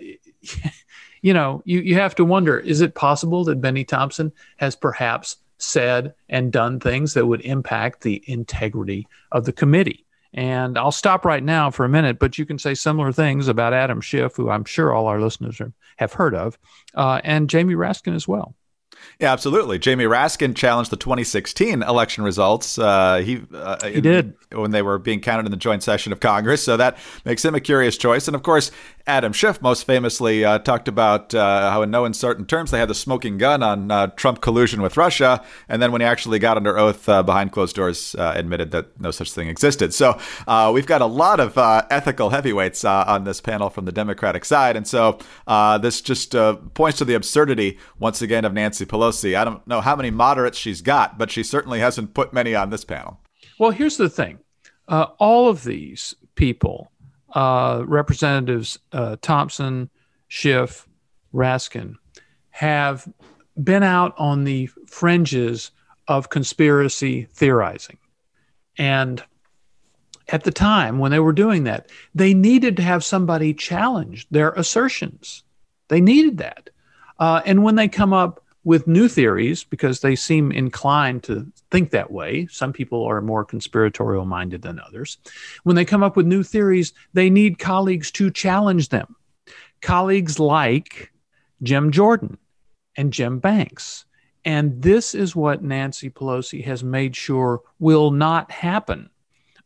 you 1.21 1.33
know, 1.33 1.61
you, 1.65 1.81
you 1.81 1.95
have 1.95 2.15
to 2.15 2.23
wonder 2.23 2.57
is 2.57 2.79
it 2.79 2.95
possible 2.95 3.43
that 3.43 3.59
Bennie 3.59 3.83
Thompson 3.83 4.31
has 4.55 4.77
perhaps 4.77 5.35
said 5.61 6.13
and 6.29 6.51
done 6.51 6.79
things 6.79 7.13
that 7.13 7.25
would 7.25 7.41
impact 7.41 8.01
the 8.01 8.23
integrity 8.27 9.07
of 9.31 9.45
the 9.45 9.53
committee. 9.53 10.05
And 10.33 10.77
I'll 10.77 10.91
stop 10.91 11.25
right 11.25 11.43
now 11.43 11.71
for 11.71 11.83
a 11.83 11.89
minute, 11.89 12.17
but 12.17 12.37
you 12.37 12.45
can 12.45 12.57
say 12.57 12.73
similar 12.73 13.11
things 13.11 13.47
about 13.47 13.73
Adam 13.73 13.99
Schiff, 13.99 14.35
who 14.35 14.49
I'm 14.49 14.63
sure 14.63 14.93
all 14.93 15.07
our 15.07 15.19
listeners 15.19 15.61
have 15.97 16.13
heard 16.13 16.33
of, 16.33 16.57
uh, 16.95 17.19
and 17.23 17.49
Jamie 17.49 17.75
Raskin 17.75 18.15
as 18.15 18.27
well. 18.27 18.55
Yeah, 19.19 19.31
absolutely. 19.31 19.79
Jamie 19.79 20.05
Raskin 20.05 20.55
challenged 20.55 20.91
the 20.91 20.97
2016 20.97 21.83
election 21.83 22.23
results. 22.23 22.79
Uh, 22.79 23.17
he 23.17 23.41
uh, 23.53 23.87
he 23.87 24.01
did 24.01 24.33
when 24.51 24.71
they 24.71 24.81
were 24.81 24.97
being 24.97 25.21
counted 25.21 25.45
in 25.45 25.51
the 25.51 25.57
joint 25.57 25.83
session 25.83 26.11
of 26.11 26.19
Congress. 26.19 26.63
So 26.63 26.77
that 26.77 26.97
makes 27.25 27.45
him 27.45 27.55
a 27.55 27.59
curious 27.59 27.97
choice. 27.97 28.27
And 28.27 28.35
of 28.35 28.43
course, 28.43 28.71
Adam 29.07 29.33
Schiff 29.33 29.61
most 29.61 29.85
famously 29.85 30.45
uh, 30.45 30.59
talked 30.59 30.87
about 30.87 31.33
uh, 31.33 31.71
how, 31.71 31.81
in 31.81 31.91
no 31.91 32.05
uncertain 32.05 32.45
terms, 32.45 32.71
they 32.71 32.79
had 32.79 32.89
the 32.89 32.95
smoking 32.95 33.37
gun 33.37 33.63
on 33.63 33.91
uh, 33.91 34.07
Trump 34.07 34.41
collusion 34.41 34.81
with 34.81 34.97
Russia. 34.97 35.43
And 35.69 35.81
then 35.81 35.91
when 35.91 36.01
he 36.01 36.07
actually 36.07 36.39
got 36.39 36.57
under 36.57 36.77
oath 36.77 37.07
uh, 37.09 37.23
behind 37.23 37.51
closed 37.51 37.75
doors, 37.75 38.15
admitted 38.17 38.71
that 38.71 38.99
no 38.99 39.11
such 39.11 39.33
thing 39.33 39.47
existed. 39.47 39.93
So 39.93 40.19
we've 40.71 40.85
got 40.85 41.01
a 41.01 41.05
lot 41.05 41.39
of 41.39 41.57
ethical 41.89 42.29
heavyweights 42.29 42.85
on 42.85 43.23
this 43.23 43.41
panel 43.41 43.69
from 43.69 43.85
the 43.85 43.91
Democratic 43.91 44.45
side. 44.45 44.75
And 44.75 44.87
so 44.87 45.19
this 45.81 46.01
just 46.01 46.35
points 46.73 46.97
to 46.99 47.05
the 47.05 47.13
absurdity 47.13 47.77
once 47.99 48.21
again 48.21 48.45
of 48.45 48.53
Nancy 48.53 48.85
Pelosi. 48.91 49.35
I 49.35 49.45
don't 49.45 49.65
know 49.65 49.81
how 49.81 49.95
many 49.95 50.11
moderates 50.11 50.57
she's 50.57 50.81
got, 50.81 51.17
but 51.17 51.31
she 51.31 51.43
certainly 51.43 51.79
hasn't 51.79 52.13
put 52.13 52.33
many 52.33 52.53
on 52.53 52.69
this 52.69 52.83
panel. 52.83 53.19
Well, 53.57 53.71
here's 53.71 53.97
the 53.97 54.09
thing 54.09 54.39
uh, 54.87 55.07
all 55.17 55.47
of 55.47 55.63
these 55.63 56.13
people, 56.35 56.91
uh, 57.33 57.83
Representatives 57.85 58.79
uh, 58.91 59.15
Thompson, 59.21 59.89
Schiff, 60.27 60.87
Raskin, 61.33 61.95
have 62.49 63.07
been 63.63 63.83
out 63.83 64.13
on 64.17 64.43
the 64.43 64.67
fringes 64.87 65.71
of 66.07 66.29
conspiracy 66.29 67.27
theorizing. 67.31 67.97
And 68.77 69.23
at 70.27 70.43
the 70.43 70.51
time 70.51 70.99
when 70.99 71.11
they 71.11 71.19
were 71.19 71.33
doing 71.33 71.63
that, 71.63 71.89
they 72.13 72.33
needed 72.33 72.75
to 72.77 72.83
have 72.83 73.03
somebody 73.03 73.53
challenge 73.53 74.27
their 74.29 74.51
assertions. 74.51 75.43
They 75.87 76.01
needed 76.01 76.37
that. 76.39 76.69
Uh, 77.19 77.41
and 77.45 77.63
when 77.63 77.75
they 77.75 77.87
come 77.87 78.13
up 78.13 78.43
with 78.63 78.87
new 78.87 79.07
theories, 79.07 79.63
because 79.63 80.01
they 80.01 80.15
seem 80.15 80.51
inclined 80.51 81.23
to 81.23 81.51
think 81.71 81.91
that 81.91 82.11
way, 82.11 82.47
some 82.51 82.71
people 82.71 83.03
are 83.05 83.21
more 83.21 83.43
conspiratorial 83.43 84.25
minded 84.25 84.61
than 84.61 84.79
others. 84.79 85.17
When 85.63 85.75
they 85.75 85.85
come 85.85 86.03
up 86.03 86.15
with 86.15 86.27
new 86.27 86.43
theories, 86.43 86.93
they 87.13 87.29
need 87.29 87.57
colleagues 87.57 88.11
to 88.11 88.29
challenge 88.29 88.89
them. 88.89 89.15
Colleagues 89.81 90.39
like 90.39 91.11
Jim 91.63 91.91
Jordan 91.91 92.37
and 92.95 93.11
Jim 93.11 93.39
Banks. 93.39 94.05
And 94.45 94.81
this 94.81 95.15
is 95.15 95.35
what 95.35 95.63
Nancy 95.63 96.09
Pelosi 96.09 96.63
has 96.63 96.83
made 96.83 97.15
sure 97.15 97.61
will 97.79 98.11
not 98.11 98.51
happen 98.51 99.09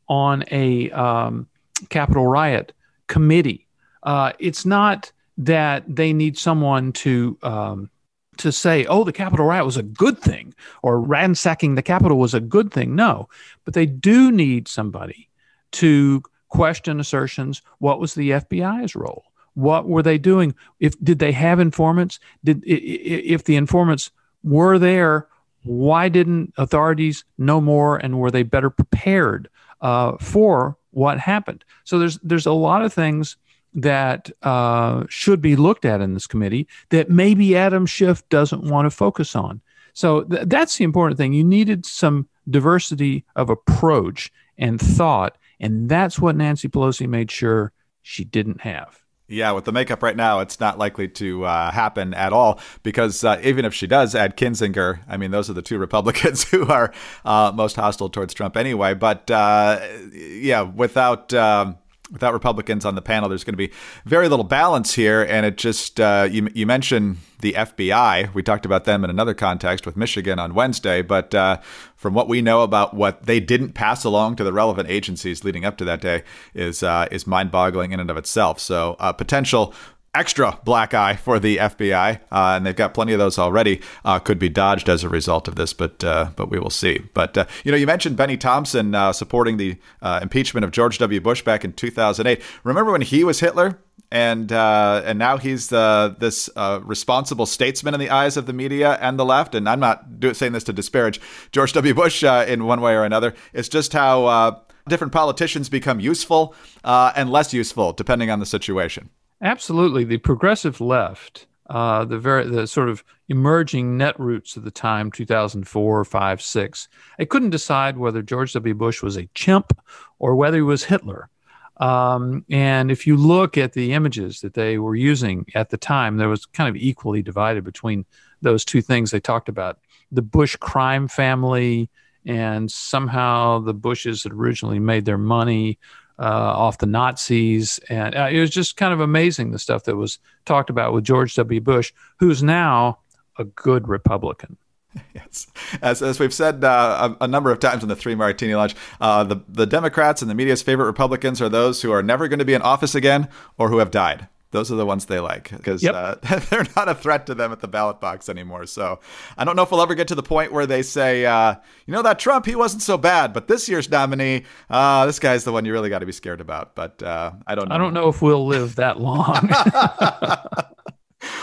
on 0.07 0.43
a 0.51 0.91
um, 0.91 1.47
Capitol 1.89 2.27
riot 2.27 2.73
committee. 3.07 3.67
Uh, 4.03 4.33
it's 4.39 4.65
not 4.65 5.11
that 5.37 5.83
they 5.87 6.13
need 6.13 6.37
someone 6.37 6.93
to 6.93 7.37
um, 7.43 7.89
to 8.37 8.51
say, 8.51 8.85
"Oh, 8.85 9.03
the 9.03 9.13
Capitol 9.13 9.45
riot 9.45 9.65
was 9.65 9.77
a 9.77 9.83
good 9.83 10.19
thing," 10.19 10.53
or 10.81 10.99
ransacking 10.99 11.75
the 11.75 11.81
Capitol 11.81 12.17
was 12.17 12.33
a 12.33 12.39
good 12.39 12.71
thing. 12.71 12.95
No, 12.95 13.29
but 13.63 13.73
they 13.73 13.85
do 13.85 14.31
need 14.31 14.67
somebody 14.67 15.29
to 15.73 16.23
question 16.49 16.99
assertions. 16.99 17.61
What 17.79 17.99
was 17.99 18.13
the 18.13 18.31
FBI's 18.31 18.95
role? 18.95 19.25
What 19.55 19.87
were 19.87 20.03
they 20.03 20.17
doing? 20.17 20.53
If 20.79 21.01
did 21.03 21.19
they 21.19 21.31
have 21.31 21.59
informants? 21.59 22.19
Did 22.43 22.63
if 22.65 23.43
the 23.43 23.55
informants 23.55 24.11
were 24.43 24.77
there? 24.77 25.27
Why 25.63 26.09
didn't 26.09 26.53
authorities 26.57 27.25
know 27.37 27.59
more, 27.59 27.97
and 27.97 28.19
were 28.19 28.31
they 28.31 28.43
better 28.43 28.69
prepared 28.69 29.49
uh, 29.81 30.17
for 30.17 30.77
what 30.91 31.19
happened? 31.19 31.65
So 31.83 31.99
there's 31.99 32.19
there's 32.19 32.45
a 32.45 32.51
lot 32.51 32.83
of 32.83 32.93
things 32.93 33.37
that 33.75 34.31
uh, 34.41 35.03
should 35.09 35.41
be 35.41 35.55
looked 35.55 35.85
at 35.85 36.01
in 36.01 36.13
this 36.13 36.27
committee 36.27 36.67
that 36.89 37.09
maybe 37.09 37.55
Adam 37.55 37.85
Schiff 37.85 38.27
doesn't 38.29 38.63
want 38.63 38.85
to 38.85 38.89
focus 38.89 39.35
on. 39.35 39.61
So 39.93 40.23
th- 40.23 40.47
that's 40.47 40.77
the 40.77 40.85
important 40.85 41.17
thing. 41.17 41.33
You 41.33 41.43
needed 41.43 41.85
some 41.85 42.27
diversity 42.49 43.25
of 43.35 43.49
approach 43.49 44.31
and 44.57 44.79
thought, 44.79 45.37
and 45.59 45.89
that's 45.89 46.19
what 46.19 46.35
Nancy 46.35 46.69
Pelosi 46.69 47.07
made 47.07 47.29
sure 47.29 47.73
she 48.01 48.23
didn't 48.23 48.61
have. 48.61 49.05
Yeah, 49.27 49.53
with 49.53 49.65
the 49.65 49.71
makeup 49.71 50.03
right 50.03 50.15
now, 50.15 50.39
it's 50.41 50.59
not 50.59 50.77
likely 50.77 51.07
to 51.07 51.45
uh, 51.45 51.71
happen 51.71 52.13
at 52.13 52.31
all 52.31 52.59
because 52.83 53.23
uh, 53.23 53.41
even 53.43 53.65
if 53.65 53.73
she 53.73 53.87
does 53.87 54.13
add 54.13 54.37
Kinzinger, 54.37 54.99
I 55.07 55.17
mean, 55.17 55.31
those 55.31 55.49
are 55.49 55.53
the 55.53 55.63
two 55.63 55.77
Republicans 55.79 56.43
who 56.43 56.67
are 56.67 56.93
uh, 57.25 57.51
most 57.53 57.75
hostile 57.75 58.09
towards 58.09 58.33
Trump 58.33 58.55
anyway. 58.55 58.93
But 58.93 59.29
uh, 59.29 59.81
yeah, 60.13 60.61
without. 60.61 61.33
Um, 61.33 61.77
without 62.11 62.33
Republicans 62.33 62.85
on 62.85 62.95
the 62.95 63.01
panel, 63.01 63.29
there's 63.29 63.43
going 63.43 63.53
to 63.53 63.57
be 63.57 63.71
very 64.05 64.27
little 64.27 64.45
balance 64.45 64.93
here. 64.93 65.23
And 65.23 65.45
it 65.45 65.57
just, 65.57 65.99
uh, 65.99 66.27
you, 66.29 66.47
you 66.53 66.65
mentioned 66.65 67.17
the 67.39 67.53
FBI. 67.53 68.33
We 68.33 68.43
talked 68.43 68.65
about 68.65 68.85
them 68.85 69.03
in 69.03 69.09
another 69.09 69.33
context 69.33 69.85
with 69.85 69.97
Michigan 69.97 70.39
on 70.39 70.53
Wednesday. 70.53 71.01
But 71.01 71.33
uh, 71.33 71.59
from 71.95 72.13
what 72.13 72.27
we 72.27 72.41
know 72.41 72.61
about 72.61 72.93
what 72.93 73.23
they 73.25 73.39
didn't 73.39 73.73
pass 73.73 74.03
along 74.03 74.35
to 74.37 74.43
the 74.43 74.53
relevant 74.53 74.89
agencies 74.89 75.43
leading 75.43 75.65
up 75.65 75.77
to 75.77 75.85
that 75.85 76.01
day 76.01 76.23
is, 76.53 76.83
uh, 76.83 77.07
is 77.11 77.25
mind 77.25 77.51
boggling 77.51 77.91
in 77.91 77.99
and 77.99 78.09
of 78.09 78.17
itself. 78.17 78.59
So, 78.59 78.95
uh, 78.99 79.13
potential 79.13 79.73
extra 80.15 80.59
black 80.63 80.93
eye 80.93 81.15
for 81.15 81.39
the 81.39 81.57
FBI, 81.57 82.19
uh, 82.31 82.53
and 82.55 82.65
they've 82.65 82.75
got 82.75 82.93
plenty 82.93 83.13
of 83.13 83.19
those 83.19 83.37
already. 83.37 83.81
Uh, 84.03 84.17
could 84.17 84.39
be 84.39 84.49
dodged 84.49 84.89
as 84.89 85.03
a 85.03 85.09
result 85.09 85.47
of 85.47 85.55
this, 85.55 85.73
but 85.73 86.03
uh, 86.03 86.31
but 86.35 86.49
we 86.49 86.57
will 86.57 86.69
see. 86.69 86.99
But 87.13 87.37
uh, 87.37 87.45
you 87.63 87.71
know, 87.71 87.77
you 87.77 87.85
mentioned 87.85 88.15
Bennie 88.15 88.37
Thompson 88.37 88.95
uh, 88.95 89.13
supporting 89.13 89.57
the 89.57 89.77
uh, 90.01 90.19
impeachment 90.21 90.63
of 90.63 90.71
George 90.71 90.97
W. 90.97 91.21
Bush 91.21 91.43
back 91.43 91.65
in 91.65 91.73
2008. 91.73 92.41
Remember 92.63 92.91
when 92.91 93.01
he 93.01 93.23
was 93.23 93.39
Hitler? 93.39 93.79
And 94.11 94.51
and 94.51 95.19
now 95.19 95.37
he's 95.37 95.69
this 95.69 96.49
responsible 96.55 97.45
statesman 97.45 97.93
in 97.93 97.99
the 97.99 98.09
eyes 98.09 98.37
of 98.37 98.45
the 98.45 98.53
media 98.53 98.97
and 99.01 99.19
the 99.19 99.25
left. 99.25 99.55
And 99.55 99.67
I'm 99.67 99.79
not 99.79 100.19
do- 100.19 100.33
saying 100.33 100.53
this 100.53 100.63
to 100.65 100.73
disparage 100.73 101.19
George 101.51 101.73
W. 101.73 101.93
Bush 101.93 102.23
in 102.23 102.65
one 102.65 102.81
way 102.81 102.93
or 102.93 103.03
another. 103.03 103.33
It's 103.51 103.67
just 103.67 103.93
how 103.93 104.63
different 104.87 105.11
politicians 105.11 105.69
become 105.69 105.99
useful 105.99 106.55
and 106.83 107.29
less 107.29 107.51
useful 107.53 107.91
depending 107.91 108.29
on 108.29 108.39
the 108.39 108.45
situation. 108.45 109.09
Absolutely, 109.45 110.03
the 110.03 110.17
progressive 110.17 110.81
left, 110.81 111.45
uh, 111.69 112.03
the 112.03 112.17
very 112.17 112.49
the 112.49 112.65
sort 112.65 112.89
of 112.89 113.03
emerging 113.29 113.95
netroots 113.95 114.57
of 114.57 114.63
the 114.63 114.71
time, 114.71 115.11
2004, 115.11 116.03
5, 116.03 116.41
6. 116.41 116.87
They 117.19 117.25
couldn't 117.27 117.51
decide 117.51 117.95
whether 117.99 118.23
George 118.23 118.53
W. 118.53 118.73
Bush 118.73 119.03
was 119.03 119.17
a 119.17 119.29
chimp 119.35 119.77
or 120.17 120.35
whether 120.35 120.57
he 120.57 120.63
was 120.63 120.85
Hitler. 120.85 121.29
Um, 121.77 122.43
and 122.49 122.89
if 122.89 123.05
you 123.05 123.17
look 123.17 123.55
at 123.55 123.73
the 123.73 123.93
images 123.93 124.41
that 124.41 124.55
they 124.55 124.79
were 124.79 124.95
using 124.95 125.45
at 125.53 125.69
the 125.69 125.77
time, 125.77 126.17
there 126.17 126.29
was 126.29 126.47
kind 126.47 126.67
of 126.67 126.75
equally 126.75 127.21
divided 127.21 127.63
between 127.63 128.05
those 128.41 128.65
two 128.65 128.81
things 128.81 129.11
they 129.11 129.19
talked 129.19 129.47
about 129.47 129.77
the 130.11 130.23
Bush 130.23 130.55
crime 130.55 131.07
family, 131.07 131.91
and 132.25 132.71
somehow 132.71 133.59
the 133.59 133.75
Bushes 133.75 134.23
had 134.23 134.33
originally 134.33 134.79
made 134.79 135.05
their 135.05 135.19
money 135.19 135.77
uh, 136.19 136.23
off 136.23 136.77
the 136.77 136.85
Nazis. 136.85 137.79
And 137.89 138.15
uh, 138.15 138.27
it 138.31 138.39
was 138.39 138.49
just 138.49 138.77
kind 138.77 138.93
of 138.93 138.99
amazing 138.99 139.51
the 139.51 139.59
stuff 139.59 139.83
that 139.83 139.95
was 139.95 140.19
talked 140.45 140.69
about 140.69 140.93
with 140.93 141.03
George 141.03 141.35
W. 141.35 141.61
Bush, 141.61 141.93
who's 142.17 142.43
now 142.43 142.99
a 143.37 143.43
good 143.45 143.87
Republican. 143.87 144.57
Yes, 145.13 145.47
as, 145.81 146.01
as 146.01 146.21
we've 146.21 146.33
said 146.33 146.63
uh, 146.63 147.15
a, 147.19 147.25
a, 147.25 147.27
number 147.27 147.51
of 147.51 147.59
times 147.59 147.83
in 147.83 147.89
the 147.89 147.97
Three 147.97 148.15
Martini 148.15 148.55
Lunch, 148.55 148.75
the 148.99 149.41
the 149.49 149.65
Democrats 149.65 150.21
and 150.21 150.31
the 150.31 150.35
media's 150.35 150.61
favorite 150.61 150.85
Republicans 150.85 151.41
are 151.41 151.49
those 151.49 151.81
who 151.81 151.91
are 151.91 152.01
never 152.01 152.29
going 152.29 152.39
to 152.39 152.45
be 152.45 152.53
in 152.53 152.61
office 152.61 152.95
again 152.95 153.27
or 153.57 153.67
who 153.67 153.79
have 153.79 153.91
died. 153.91 154.29
Those 154.55 154.71
are 154.71 154.75
the 154.75 154.85
ones 154.85 155.05
they 155.05 155.19
like 155.19 155.49
because 155.49 155.83
yep. 155.83 155.93
uh, 155.93 156.15
they're 156.49 156.65
not 156.77 156.87
a 156.87 156.95
threat 156.95 157.25
to 157.25 157.35
them 157.35 157.51
at 157.51 157.59
the 157.59 157.67
ballot 157.67 157.99
box 157.99 158.29
anymore. 158.29 158.65
So 158.65 159.01
I 159.37 159.43
don't 159.43 159.57
know 159.57 159.63
if 159.63 159.71
we'll 159.71 159.81
ever 159.81 159.95
get 159.95 160.07
to 160.07 160.15
the 160.15 160.23
point 160.23 160.53
where 160.53 160.65
they 160.65 160.81
say, 160.81 161.25
uh, 161.25 161.55
you 161.85 161.91
know, 161.91 162.01
that 162.03 162.19
Trump, 162.19 162.45
he 162.45 162.55
wasn't 162.55 162.81
so 162.81 162.97
bad, 162.97 163.33
but 163.33 163.49
this 163.49 163.67
year's 163.67 163.89
nominee, 163.89 164.45
uh, 164.69 165.05
this 165.05 165.19
guy's 165.19 165.43
the 165.43 165.51
one 165.51 165.65
you 165.65 165.73
really 165.73 165.89
got 165.89 165.99
to 165.99 166.05
be 166.05 166.13
scared 166.13 166.39
about. 166.39 166.73
But 166.73 167.03
uh, 167.03 167.33
I 167.45 167.55
don't 167.55 167.67
know. 167.67 167.75
I 167.75 167.77
don't 167.77 167.93
know 167.93 168.07
if 168.07 168.21
we'll 168.21 168.47
live 168.47 168.77
that 168.77 168.97
long. 168.97 169.49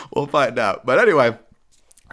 we'll 0.17 0.27
find 0.27 0.59
out. 0.59 0.87
But 0.87 0.99
anyway, 0.99 1.37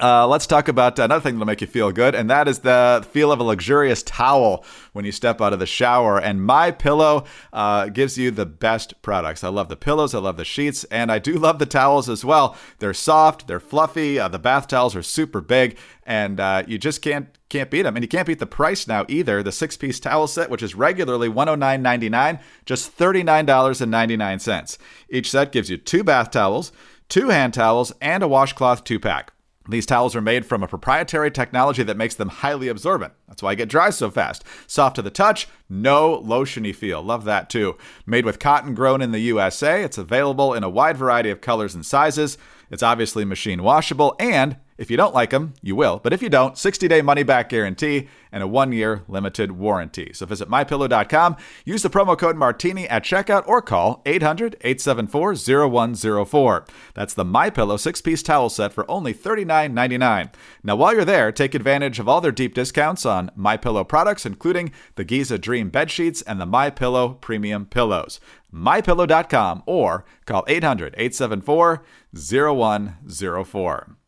uh, 0.02 0.28
let's 0.28 0.48
talk 0.48 0.68
about 0.68 0.98
another 1.00 1.22
thing 1.22 1.36
that'll 1.36 1.46
make 1.46 1.62
you 1.62 1.68
feel 1.68 1.92
good, 1.92 2.16
and 2.16 2.30
that 2.30 2.48
is 2.48 2.60
the 2.60 3.06
feel 3.12 3.32
of 3.32 3.40
a 3.40 3.44
luxurious 3.44 4.04
towel 4.04 4.66
when 4.94 5.06
you 5.06 5.12
step 5.12 5.42
out 5.42 5.54
of 5.54 5.60
the 5.60 5.66
shower. 5.66 6.20
And 6.20 6.44
My 6.44 6.72
Pillow 6.72 7.26
uh, 7.52 7.88
gives 7.88 8.18
you 8.18 8.32
the 8.32 8.46
best 8.46 9.02
products. 9.02 9.44
I 9.44 9.50
love 9.50 9.70
the 9.70 9.76
pillows, 9.76 10.14
I 10.14 10.20
love 10.20 10.38
the 10.38 10.46
sheets, 10.46 10.84
and 10.86 11.12
I 11.12 11.20
do 11.20 11.34
love 11.34 11.60
the 11.60 11.66
towels 11.66 12.10
as 12.10 12.24
well. 12.24 12.58
They're 12.80 12.94
soft, 12.94 13.48
they're 13.48 13.60
fluffy. 13.60 14.20
Uh, 14.20 14.28
the 14.28 14.40
bath 14.40 14.68
towels 14.68 14.96
are 14.96 15.04
super 15.04 15.42
big, 15.42 15.78
and 16.04 16.40
uh, 16.40 16.64
you 16.68 16.78
just 16.78 17.02
can't 17.02 17.28
can't 17.50 17.72
beat 17.72 17.82
them. 17.82 17.96
And 17.96 18.04
you 18.04 18.08
can't 18.08 18.28
beat 18.28 18.40
the 18.40 18.46
price 18.46 18.88
now 18.88 19.06
either. 19.08 19.42
The 19.42 19.52
six 19.52 19.76
piece 19.76 20.00
towel 20.00 20.28
set, 20.28 20.50
which 20.50 20.62
is 20.62 20.76
regularly 20.76 21.28
$109.99, 21.30 22.40
just 22.66 22.96
$39.99. 22.98 24.78
Each 25.10 25.32
set 25.32 25.52
gives 25.52 25.70
you 25.70 25.78
two 25.78 26.04
bath 26.04 26.32
towels, 26.32 26.72
two 27.10 27.30
hand 27.30 27.56
towels, 27.56 27.92
and 28.02 28.22
a 28.22 28.28
washcloth 28.28 28.84
two 28.84 29.00
pack. 29.00 29.32
These 29.70 29.86
towels 29.86 30.16
are 30.16 30.22
made 30.22 30.48
from 30.48 30.64
a 30.64 30.68
proprietary 30.68 31.30
technology 31.30 31.84
that 31.84 31.96
makes 31.96 32.16
them 32.16 32.30
highly 32.30 32.70
absorbent. 32.70 33.14
That's 33.28 33.44
why 33.44 33.52
I 33.52 33.56
get 33.56 33.70
dry 33.70 33.92
so 33.92 34.10
fast. 34.10 34.44
Soft 34.66 34.96
to 34.96 35.04
the 35.04 35.12
touch, 35.12 35.48
no 35.70 36.20
lotiony 36.22 36.76
feel. 36.76 37.04
Love 37.04 37.24
that 37.26 37.52
too. 37.52 37.78
Made 38.06 38.26
with 38.26 38.40
cotton 38.40 38.74
grown 38.74 39.02
in 39.02 39.12
the 39.12 39.20
USA, 39.20 39.84
it's 39.84 40.00
available 40.00 40.56
in 40.56 40.64
a 40.64 40.70
wide 40.70 40.98
variety 40.98 41.30
of 41.30 41.42
colors 41.42 41.76
and 41.76 41.86
sizes. 41.86 42.38
It's 42.72 42.82
obviously 42.82 43.26
machine 43.26 43.62
washable 43.62 44.16
and 44.20 44.58
if 44.80 44.90
you 44.90 44.96
don't 44.96 45.14
like 45.14 45.32
them, 45.32 45.54
you 45.62 45.76
will. 45.76 46.00
But 46.02 46.14
if 46.14 46.22
you 46.22 46.30
don't, 46.30 46.58
60 46.58 46.88
day 46.88 47.02
money 47.02 47.22
back 47.22 47.50
guarantee 47.50 48.08
and 48.32 48.42
a 48.42 48.48
one 48.48 48.72
year 48.72 49.04
limited 49.10 49.52
warranty. 49.52 50.14
So 50.14 50.26
visit 50.26 50.50
mypillow.com, 50.50 51.36
use 51.66 51.84
the 51.84 51.90
promo 51.90 52.18
code 52.18 52.38
Martini 52.38 52.88
at 52.88 53.04
checkout, 53.04 53.46
or 53.46 53.62
call 53.62 54.02
800 54.06 54.56
874 54.62 55.36
0104. 55.70 56.66
That's 56.94 57.14
the 57.14 57.26
MyPillow 57.26 57.78
six 57.78 58.00
piece 58.02 58.24
towel 58.24 58.50
set 58.50 58.72
for 58.72 58.90
only 58.90 59.14
$39.99. 59.14 60.34
Now, 60.64 60.78
while 60.78 60.94
you're 60.94 61.04
there, 61.04 61.34
take 61.34 61.54
advantage 61.54 62.00
of 62.00 62.08
all 62.08 62.22
their 62.22 62.32
deep 62.32 62.54
discounts 62.54 63.06
on 63.06 63.32
MyPillow 63.38 63.86
products, 63.86 64.26
including 64.26 64.72
the 64.96 65.04
Giza 65.04 65.38
Dream 65.38 65.70
bed 65.70 65.92
sheets 65.92 66.22
and 66.22 66.40
the 66.40 66.46
MyPillow 66.46 67.20
premium 67.20 67.66
pillows. 67.66 68.22
MyPillow.com 68.54 69.64
or 69.66 70.06
call 70.26 70.46
800 70.48 70.96
874 70.98 71.84
0104. 72.14 73.99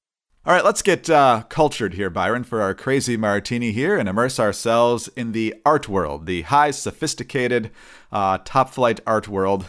All 0.43 0.51
right, 0.51 0.65
let's 0.65 0.82
get 0.82 1.08
uh, 1.08 1.43
cultured 1.49 1.93
here, 1.93 2.10
Byron, 2.10 2.43
for 2.43 2.63
our 2.63 2.73
crazy 2.73 3.15
martini 3.15 3.71
here 3.71 3.95
and 3.95 4.10
immerse 4.10 4.39
ourselves 4.39 5.08
in 5.10 5.34
the 5.34 5.54
art 5.63 5.88
world, 5.88 6.25
the 6.25 6.41
high, 6.41 6.71
sophisticated, 6.71 7.69
uh, 8.12 8.39
top 8.43 8.71
flight 8.71 8.99
art 9.06 9.27
world. 9.27 9.67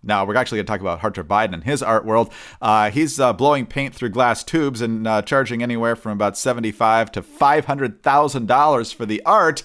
Now, 0.00 0.24
we're 0.24 0.36
actually 0.36 0.58
going 0.58 0.66
to 0.66 0.70
talk 0.70 0.80
about 0.80 1.00
Hunter 1.00 1.24
Biden 1.24 1.54
and 1.54 1.64
his 1.64 1.82
art 1.82 2.04
world. 2.04 2.32
Uh, 2.60 2.92
he's 2.92 3.18
uh, 3.18 3.32
blowing 3.32 3.66
paint 3.66 3.96
through 3.96 4.10
glass 4.10 4.44
tubes 4.44 4.80
and 4.80 5.08
uh, 5.08 5.22
charging 5.22 5.60
anywhere 5.60 5.96
from 5.96 6.12
about 6.12 6.38
seventy-five 6.38 7.10
to 7.10 7.20
five 7.20 7.64
hundred 7.64 8.00
thousand 8.04 8.46
dollars 8.46 8.92
for 8.92 9.04
the 9.04 9.24
art. 9.26 9.64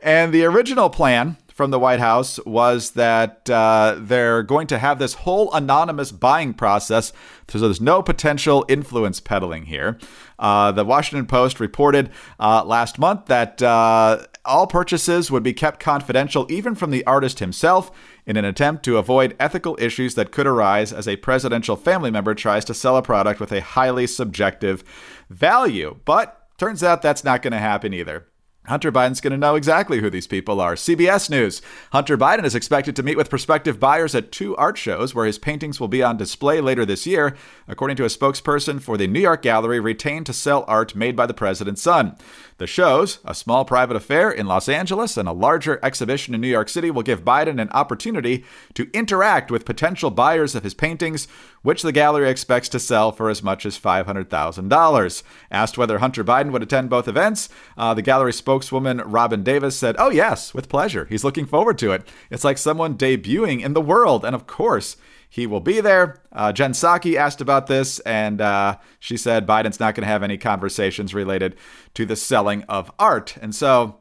And 0.00 0.30
the 0.30 0.44
original 0.44 0.90
plan 0.90 1.38
from 1.56 1.70
the 1.70 1.78
White 1.78 2.00
House 2.00 2.38
was 2.44 2.90
that 2.90 3.48
uh, 3.48 3.96
they're 3.98 4.42
going 4.42 4.66
to 4.66 4.78
have 4.78 4.98
this 4.98 5.14
whole 5.14 5.50
anonymous 5.54 6.12
buying 6.12 6.52
process, 6.52 7.14
so 7.48 7.58
there's 7.58 7.80
no 7.80 8.02
potential 8.02 8.66
influence 8.68 9.20
peddling 9.20 9.64
here. 9.64 9.96
Uh, 10.38 10.70
the 10.70 10.84
Washington 10.84 11.24
Post 11.24 11.58
reported 11.58 12.10
uh, 12.38 12.62
last 12.62 12.98
month 12.98 13.24
that 13.26 13.62
uh, 13.62 14.22
all 14.44 14.66
purchases 14.66 15.30
would 15.30 15.42
be 15.42 15.54
kept 15.54 15.80
confidential, 15.80 16.46
even 16.50 16.74
from 16.74 16.90
the 16.90 17.02
artist 17.06 17.38
himself, 17.38 17.90
in 18.26 18.36
an 18.36 18.44
attempt 18.44 18.84
to 18.84 18.98
avoid 18.98 19.34
ethical 19.40 19.78
issues 19.80 20.14
that 20.14 20.32
could 20.32 20.46
arise 20.46 20.92
as 20.92 21.08
a 21.08 21.16
presidential 21.16 21.74
family 21.74 22.10
member 22.10 22.34
tries 22.34 22.66
to 22.66 22.74
sell 22.74 22.98
a 22.98 23.02
product 23.02 23.40
with 23.40 23.50
a 23.50 23.62
highly 23.62 24.06
subjective 24.06 24.84
value. 25.30 25.98
But 26.04 26.38
turns 26.58 26.82
out 26.82 27.00
that's 27.00 27.24
not 27.24 27.40
going 27.40 27.52
to 27.52 27.58
happen 27.58 27.94
either. 27.94 28.26
Hunter 28.66 28.90
Biden's 28.90 29.20
going 29.20 29.32
to 29.32 29.36
know 29.36 29.54
exactly 29.54 30.00
who 30.00 30.10
these 30.10 30.26
people 30.26 30.60
are. 30.60 30.74
CBS 30.74 31.30
News. 31.30 31.62
Hunter 31.92 32.18
Biden 32.18 32.44
is 32.44 32.54
expected 32.54 32.96
to 32.96 33.02
meet 33.02 33.16
with 33.16 33.30
prospective 33.30 33.80
buyers 33.80 34.14
at 34.14 34.32
two 34.32 34.56
art 34.56 34.76
shows 34.76 35.14
where 35.14 35.26
his 35.26 35.38
paintings 35.38 35.80
will 35.80 35.88
be 35.88 36.02
on 36.02 36.16
display 36.16 36.60
later 36.60 36.84
this 36.84 37.06
year, 37.06 37.36
according 37.68 37.96
to 37.96 38.04
a 38.04 38.08
spokesperson 38.08 38.80
for 38.80 38.96
the 38.96 39.06
New 39.06 39.20
York 39.20 39.42
gallery 39.42 39.80
retained 39.80 40.26
to 40.26 40.32
sell 40.32 40.64
art 40.66 40.94
made 40.94 41.16
by 41.16 41.26
the 41.26 41.34
president's 41.34 41.82
son. 41.82 42.16
The 42.58 42.66
shows, 42.66 43.18
a 43.24 43.34
small 43.34 43.64
private 43.64 43.96
affair 43.96 44.30
in 44.30 44.46
Los 44.46 44.68
Angeles 44.68 45.16
and 45.16 45.28
a 45.28 45.32
larger 45.32 45.78
exhibition 45.82 46.34
in 46.34 46.40
New 46.40 46.48
York 46.48 46.68
City, 46.70 46.90
will 46.90 47.02
give 47.02 47.24
Biden 47.24 47.60
an 47.60 47.70
opportunity 47.70 48.44
to 48.74 48.90
interact 48.94 49.50
with 49.50 49.66
potential 49.66 50.10
buyers 50.10 50.54
of 50.54 50.64
his 50.64 50.72
paintings, 50.72 51.28
which 51.66 51.82
the 51.82 51.90
gallery 51.90 52.30
expects 52.30 52.68
to 52.68 52.78
sell 52.78 53.10
for 53.10 53.28
as 53.28 53.42
much 53.42 53.66
as 53.66 53.76
$500,000. 53.76 55.22
Asked 55.50 55.76
whether 55.76 55.98
Hunter 55.98 56.22
Biden 56.22 56.52
would 56.52 56.62
attend 56.62 56.88
both 56.88 57.08
events, 57.08 57.48
uh, 57.76 57.92
the 57.92 58.02
gallery 58.02 58.32
spokeswoman 58.32 58.98
Robin 58.98 59.42
Davis 59.42 59.76
said, 59.76 59.96
Oh, 59.98 60.10
yes, 60.10 60.54
with 60.54 60.68
pleasure. 60.68 61.06
He's 61.06 61.24
looking 61.24 61.44
forward 61.44 61.76
to 61.78 61.90
it. 61.90 62.06
It's 62.30 62.44
like 62.44 62.56
someone 62.56 62.96
debuting 62.96 63.64
in 63.64 63.72
the 63.72 63.80
world. 63.80 64.24
And 64.24 64.32
of 64.32 64.46
course, 64.46 64.96
he 65.28 65.44
will 65.44 65.58
be 65.58 65.80
there. 65.80 66.22
Uh, 66.30 66.52
Jen 66.52 66.70
Psaki 66.70 67.16
asked 67.16 67.40
about 67.40 67.66
this, 67.66 67.98
and 67.98 68.40
uh, 68.40 68.76
she 69.00 69.16
said 69.16 69.44
Biden's 69.44 69.80
not 69.80 69.96
going 69.96 70.04
to 70.04 70.08
have 70.08 70.22
any 70.22 70.38
conversations 70.38 71.14
related 71.14 71.56
to 71.94 72.06
the 72.06 72.14
selling 72.14 72.62
of 72.68 72.92
art. 72.96 73.36
And 73.42 73.52
so, 73.52 73.98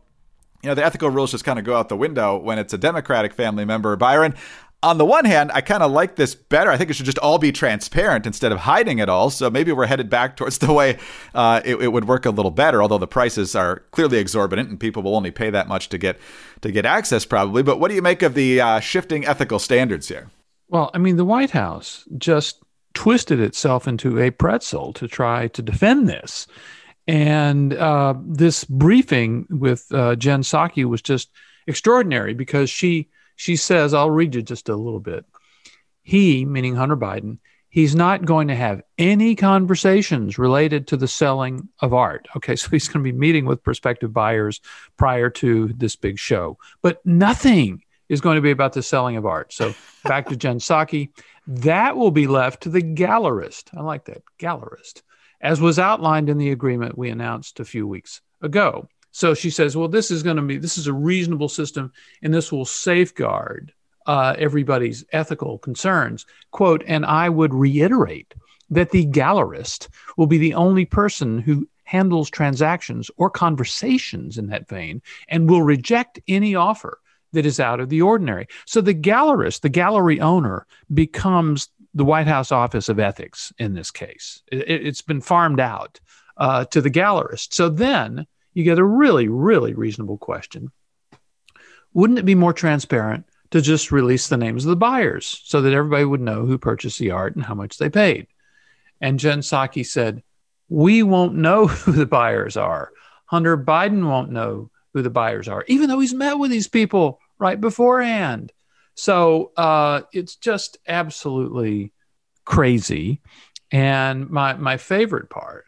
you 0.62 0.69
know, 0.69 0.75
the 0.75 0.86
ethical 0.86 1.10
rules 1.10 1.32
just 1.32 1.45
kind 1.45 1.60
of 1.60 1.65
go 1.65 1.75
out 1.75 1.89
the 1.89 1.97
window 1.97 2.38
when 2.38 2.60
it's 2.60 2.73
a 2.73 2.78
Democratic 2.78 3.34
family 3.34 3.65
member. 3.65 3.95
Byron, 3.95 4.36
on 4.85 4.99
the 4.99 5.05
one 5.05 5.25
hand, 5.25 5.51
I 5.51 5.61
kind 5.61 5.81
of 5.81 5.91
like 5.91 6.15
this 6.15 6.35
better. 6.35 6.69
I 6.69 6.77
think 6.77 6.91
it 6.91 6.93
should 6.93 7.07
just 7.07 7.17
all 7.17 7.39
be 7.39 7.51
transparent 7.51 8.27
instead 8.27 8.51
of 8.51 8.59
hiding 8.59 8.99
it 8.99 9.09
all. 9.09 9.31
So 9.31 9.49
maybe 9.49 9.71
we're 9.71 9.87
headed 9.87 10.11
back 10.11 10.37
towards 10.37 10.57
the 10.59 10.71
way 10.71 10.99
uh, 11.33 11.61
it, 11.65 11.77
it, 11.81 11.87
would 11.87 12.07
work 12.07 12.25
a 12.25 12.29
little 12.29 12.51
better. 12.51 12.83
Although 12.83 12.99
the 12.99 13.07
prices 13.07 13.55
are 13.55 13.79
clearly 13.91 14.19
exorbitant, 14.19 14.69
and 14.69 14.79
people 14.79 15.01
will 15.01 15.15
only 15.15 15.31
pay 15.31 15.49
that 15.49 15.67
much 15.67 15.89
to 15.89 15.97
get 15.97 16.19
to 16.61 16.71
get 16.71 16.85
access, 16.85 17.25
probably. 17.25 17.63
But 17.63 17.79
what 17.79 17.89
do 17.89 17.95
you 17.95 18.01
make 18.03 18.21
of 18.21 18.35
the 18.35 18.61
uh, 18.61 18.79
shifting 18.79 19.25
ethical 19.25 19.57
standards 19.57 20.07
here? 20.07 20.29
Well, 20.67 20.91
I 20.93 20.99
mean, 20.99 21.17
the 21.17 21.25
White 21.25 21.51
House 21.51 22.05
just 22.17 22.61
twisted 22.93 23.39
itself 23.39 23.87
into 23.87 24.19
a 24.19 24.29
pretzel 24.29 24.93
to 24.93 25.07
try 25.07 25.47
to 25.49 25.61
defend 25.61 26.07
this. 26.07 26.47
And 27.07 27.73
uh, 27.73 28.15
this 28.23 28.63
briefing 28.63 29.47
with 29.49 29.87
uh, 29.91 30.15
Jen 30.15 30.41
Psaki 30.41 30.85
was 30.85 31.01
just 31.01 31.29
extraordinary 31.67 32.33
because 32.33 32.69
she 32.69 33.09
she 33.35 33.55
says, 33.55 33.93
I'll 33.93 34.11
read 34.11 34.35
you 34.35 34.41
just 34.41 34.69
a 34.69 34.75
little 34.75 34.99
bit. 34.99 35.25
He, 36.03 36.45
meaning 36.45 36.75
Hunter 36.75 36.97
Biden, 36.97 37.39
he's 37.69 37.95
not 37.95 38.23
going 38.23 38.47
to 38.47 38.55
have 38.55 38.81
any 38.97 39.35
conversations 39.35 40.37
related 40.37 40.87
to 40.87 40.97
the 40.97 41.07
selling 41.07 41.67
of 41.81 41.93
art. 41.93 42.27
Okay, 42.37 42.55
so 42.55 42.69
he's 42.69 42.87
going 42.87 43.03
to 43.03 43.11
be 43.11 43.17
meeting 43.17 43.45
with 43.45 43.63
prospective 43.63 44.13
buyers 44.13 44.61
prior 44.97 45.29
to 45.31 45.67
this 45.75 45.95
big 45.95 46.17
show, 46.17 46.57
but 46.81 47.05
nothing 47.05 47.83
is 48.07 48.21
going 48.21 48.35
to 48.35 48.41
be 48.41 48.51
about 48.51 48.73
the 48.73 48.83
selling 48.83 49.17
of 49.17 49.25
art. 49.25 49.51
So 49.51 49.73
back 50.05 50.29
to 50.29 50.37
Jen 50.37 50.59
Psaki, 50.59 51.09
that 51.47 51.97
will 51.97 52.11
be 52.11 52.27
left 52.27 52.63
to 52.63 52.69
the 52.69 52.81
gallerist. 52.81 53.75
I 53.75 53.81
like 53.81 54.05
that, 54.05 54.23
gallerist, 54.39 55.01
as 55.41 55.59
was 55.59 55.77
outlined 55.77 56.29
in 56.29 56.37
the 56.37 56.51
agreement 56.51 56.97
we 56.97 57.09
announced 57.09 57.59
a 57.59 57.65
few 57.65 57.87
weeks 57.87 58.21
ago. 58.41 58.87
So 59.15 59.34
she 59.34 59.49
says, 59.49 59.78
well, 59.78 59.88
this 59.88 60.12
is 60.12 60.23
going 60.23 60.36
to 60.36 60.41
be, 60.41 60.58
this 60.58 60.78
is 60.78 60.88
a 60.88 60.93
reasonable 60.93 61.47
system 61.47 61.93
and 62.21 62.34
this 62.34 62.51
will 62.51 62.65
safeguard 62.65 63.71
uh, 64.06 64.36
everybody's 64.38 65.06
ethical 65.13 65.58
concerns. 65.58 66.25
Quote, 66.51 66.84
and 66.86 67.06
I 67.06 67.30
would 67.30 67.54
reiterate 67.54 68.34
that 68.71 68.91
the 68.91 69.06
gallerist 69.06 69.88
will 70.17 70.28
be 70.28 70.38
the 70.38 70.56
only 70.56 70.84
person 70.84 71.39
who 71.39 71.65
handles 71.86 72.30
transactions 72.30 73.10
or 73.15 73.30
conversations 73.30 74.38
in 74.38 74.47
that 74.47 74.67
vein 74.67 75.01
and 75.30 75.49
will 75.49 75.62
reject 75.62 76.19
any 76.28 76.54
offer 76.54 76.99
that 77.32 77.45
is 77.45 77.58
out 77.58 77.80
of 77.80 77.88
the 77.88 78.01
ordinary. 78.01 78.47
So 78.65 78.82
the 78.82 78.93
gallerist, 78.93 79.62
the 79.62 79.69
gallery 79.69 80.19
owner, 80.19 80.67
becomes 80.93 81.69
the 81.93 82.04
White 82.04 82.28
House 82.28 82.51
Office 82.51 82.89
of 82.89 82.99
Ethics 82.99 83.54
in 83.60 83.75
this 83.75 83.91
case. 83.91 84.43
It, 84.51 84.86
has 84.86 85.01
been 85.01 85.21
farmed 85.21 85.62
out 85.62 86.01
uh, 86.36 86.65
to 86.65 86.82
the 86.82 86.91
gallerist. 86.91 87.54
So 87.54 87.69
then 87.69 88.28
you 88.55 88.63
get 88.63 88.79
a 88.79 88.83
really, 88.83 89.27
really 89.27 89.75
reasonable 89.75 90.17
question. 90.17 90.71
Wouldn't 91.93 92.19
it 92.19 92.25
be 92.25 92.35
more 92.35 92.53
transparent 92.53 93.25
to 93.51 93.61
just 93.61 93.91
release 93.91 94.27
the 94.27 94.37
names 94.37 94.65
of 94.65 94.69
the 94.69 94.75
buyers 94.75 95.41
so 95.45 95.61
that 95.61 95.73
everybody 95.73 96.03
would 96.03 96.21
know 96.21 96.45
who 96.45 96.57
purchased 96.57 96.99
the 96.99 97.11
art 97.11 97.35
and 97.35 97.45
how 97.45 97.55
much 97.55 97.77
they 97.77 97.89
paid. 97.89 98.27
And 98.99 99.19
Jen 99.19 99.39
Psaki 99.39 99.85
said, 99.85 100.23
We 100.67 101.03
won't 101.03 101.35
know 101.35 101.67
who 101.67 101.91
the 101.91 102.05
buyers 102.05 102.57
are. 102.57 102.91
Hunter 103.25 103.57
Biden 103.57 104.07
won't 104.07 104.31
know 104.31 104.69
who 104.93 105.01
the 105.01 105.09
buyers 105.09 105.47
are, 105.47 105.63
even 105.67 105.89
though 105.89 105.99
he's 105.99 106.13
met 106.13 106.37
with 106.37 106.51
these 106.51 106.67
people 106.67 107.19
right 107.39 107.59
beforehand. 107.59 108.51
So 108.95 109.51
uh, 109.57 110.01
it's 110.13 110.35
just 110.35 110.77
absolutely 110.87 111.91
crazy. 112.45 113.21
And 113.71 114.29
my, 114.29 114.53
my 114.53 114.77
favorite 114.77 115.29
part 115.29 115.65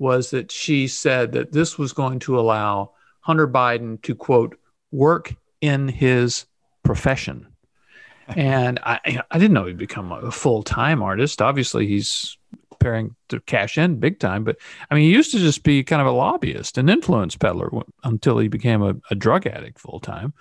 was 0.00 0.30
that 0.30 0.50
she 0.50 0.88
said 0.88 1.32
that 1.32 1.52
this 1.52 1.78
was 1.78 1.92
going 1.92 2.18
to 2.20 2.40
allow 2.40 2.92
Hunter 3.20 3.46
Biden 3.46 4.00
to, 4.02 4.14
quote, 4.14 4.58
work 4.90 5.34
in 5.60 5.88
his 5.88 6.46
profession. 6.82 7.46
and 8.28 8.80
I, 8.82 9.20
I 9.30 9.38
didn't 9.38 9.52
know 9.52 9.66
he'd 9.66 9.76
become 9.76 10.10
a 10.10 10.30
full 10.30 10.62
time 10.62 11.02
artist. 11.02 11.42
Obviously, 11.42 11.86
he's 11.86 12.38
preparing 12.70 13.14
to 13.28 13.40
cash 13.40 13.76
in 13.76 14.00
big 14.00 14.18
time. 14.18 14.42
But 14.42 14.56
I 14.90 14.94
mean, 14.94 15.04
he 15.04 15.10
used 15.10 15.32
to 15.32 15.38
just 15.38 15.62
be 15.62 15.84
kind 15.84 16.00
of 16.00 16.08
a 16.08 16.12
lobbyist, 16.12 16.78
an 16.78 16.88
influence 16.88 17.36
peddler 17.36 17.70
until 18.02 18.38
he 18.38 18.48
became 18.48 18.82
a, 18.82 18.96
a 19.10 19.14
drug 19.14 19.46
addict 19.46 19.78
full 19.78 20.00
time. 20.00 20.32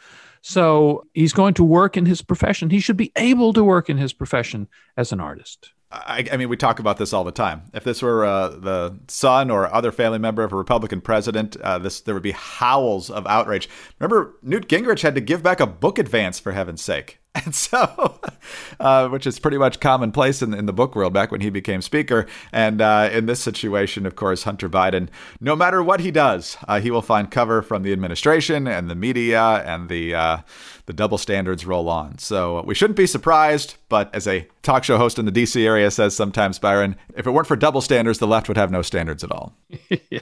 So 0.41 1.05
he's 1.13 1.33
going 1.33 1.53
to 1.55 1.63
work 1.65 1.97
in 1.97 2.05
his 2.05 2.21
profession. 2.21 2.69
He 2.69 2.79
should 2.79 2.95
be 2.95 3.11
able 3.17 3.51
to 3.53 3.63
work 3.63 3.89
in 3.89 3.97
his 3.97 4.13
profession 4.13 4.69
as 4.95 5.11
an 5.11 5.19
artist. 5.19 5.73
I, 5.91 6.27
I, 6.31 6.37
mean, 6.37 6.49
we 6.49 6.57
talk 6.57 6.79
about 6.79 6.97
this 6.97 7.13
all 7.13 7.23
the 7.23 7.31
time. 7.31 7.63
If 7.73 7.83
this 7.83 8.03
were 8.03 8.23
uh, 8.23 8.49
the 8.49 8.99
son 9.07 9.49
or 9.49 9.73
other 9.73 9.91
family 9.91 10.19
member 10.19 10.43
of 10.43 10.53
a 10.53 10.55
Republican 10.55 11.01
president, 11.01 11.57
uh, 11.57 11.79
this 11.79 12.01
there 12.01 12.13
would 12.13 12.21
be 12.21 12.31
howls 12.31 13.09
of 13.09 13.25
outrage. 13.25 13.67
Remember, 13.97 14.35
Newt 14.43 14.67
Gingrich 14.67 15.01
had 15.01 15.15
to 15.15 15.21
give 15.21 15.41
back 15.41 15.59
a 15.59 15.65
book 15.65 15.97
advance 15.97 16.39
for 16.39 16.51
heaven's 16.51 16.83
sake. 16.83 17.18
And 17.45 17.55
so, 17.55 18.19
uh, 18.79 19.07
which 19.07 19.25
is 19.25 19.39
pretty 19.39 19.57
much 19.57 19.79
commonplace 19.79 20.41
in, 20.41 20.53
in 20.53 20.65
the 20.65 20.73
book 20.73 20.95
world 20.95 21.13
back 21.13 21.31
when 21.31 21.41
he 21.41 21.49
became 21.49 21.81
speaker. 21.81 22.27
And 22.51 22.81
uh, 22.81 23.09
in 23.11 23.27
this 23.27 23.39
situation, 23.39 24.05
of 24.05 24.15
course, 24.15 24.43
Hunter 24.43 24.69
Biden, 24.69 25.07
no 25.39 25.55
matter 25.55 25.81
what 25.81 26.01
he 26.01 26.11
does, 26.11 26.57
uh, 26.67 26.79
he 26.79 26.91
will 26.91 27.01
find 27.01 27.31
cover 27.31 27.61
from 27.61 27.83
the 27.83 27.93
administration 27.93 28.67
and 28.67 28.89
the 28.89 28.95
media 28.95 29.41
and 29.41 29.89
the 29.89 30.13
uh, 30.13 30.37
the 30.85 30.93
double 30.93 31.17
standards 31.17 31.65
roll 31.65 31.87
on. 31.87 32.17
So 32.17 32.63
we 32.63 32.75
shouldn't 32.75 32.97
be 32.97 33.07
surprised. 33.07 33.75
But 33.89 34.13
as 34.13 34.27
a 34.27 34.47
talk 34.63 34.83
show 34.83 34.97
host 34.97 35.19
in 35.19 35.25
the 35.25 35.31
D.C. 35.31 35.65
area 35.65 35.91
says 35.91 36.15
sometimes, 36.15 36.59
Byron, 36.59 36.95
if 37.15 37.25
it 37.25 37.31
weren't 37.31 37.47
for 37.47 37.55
double 37.55 37.81
standards, 37.81 38.19
the 38.19 38.27
left 38.27 38.47
would 38.47 38.57
have 38.57 38.71
no 38.71 38.81
standards 38.81 39.23
at 39.23 39.31
all. 39.31 39.55
yeah. 40.09 40.19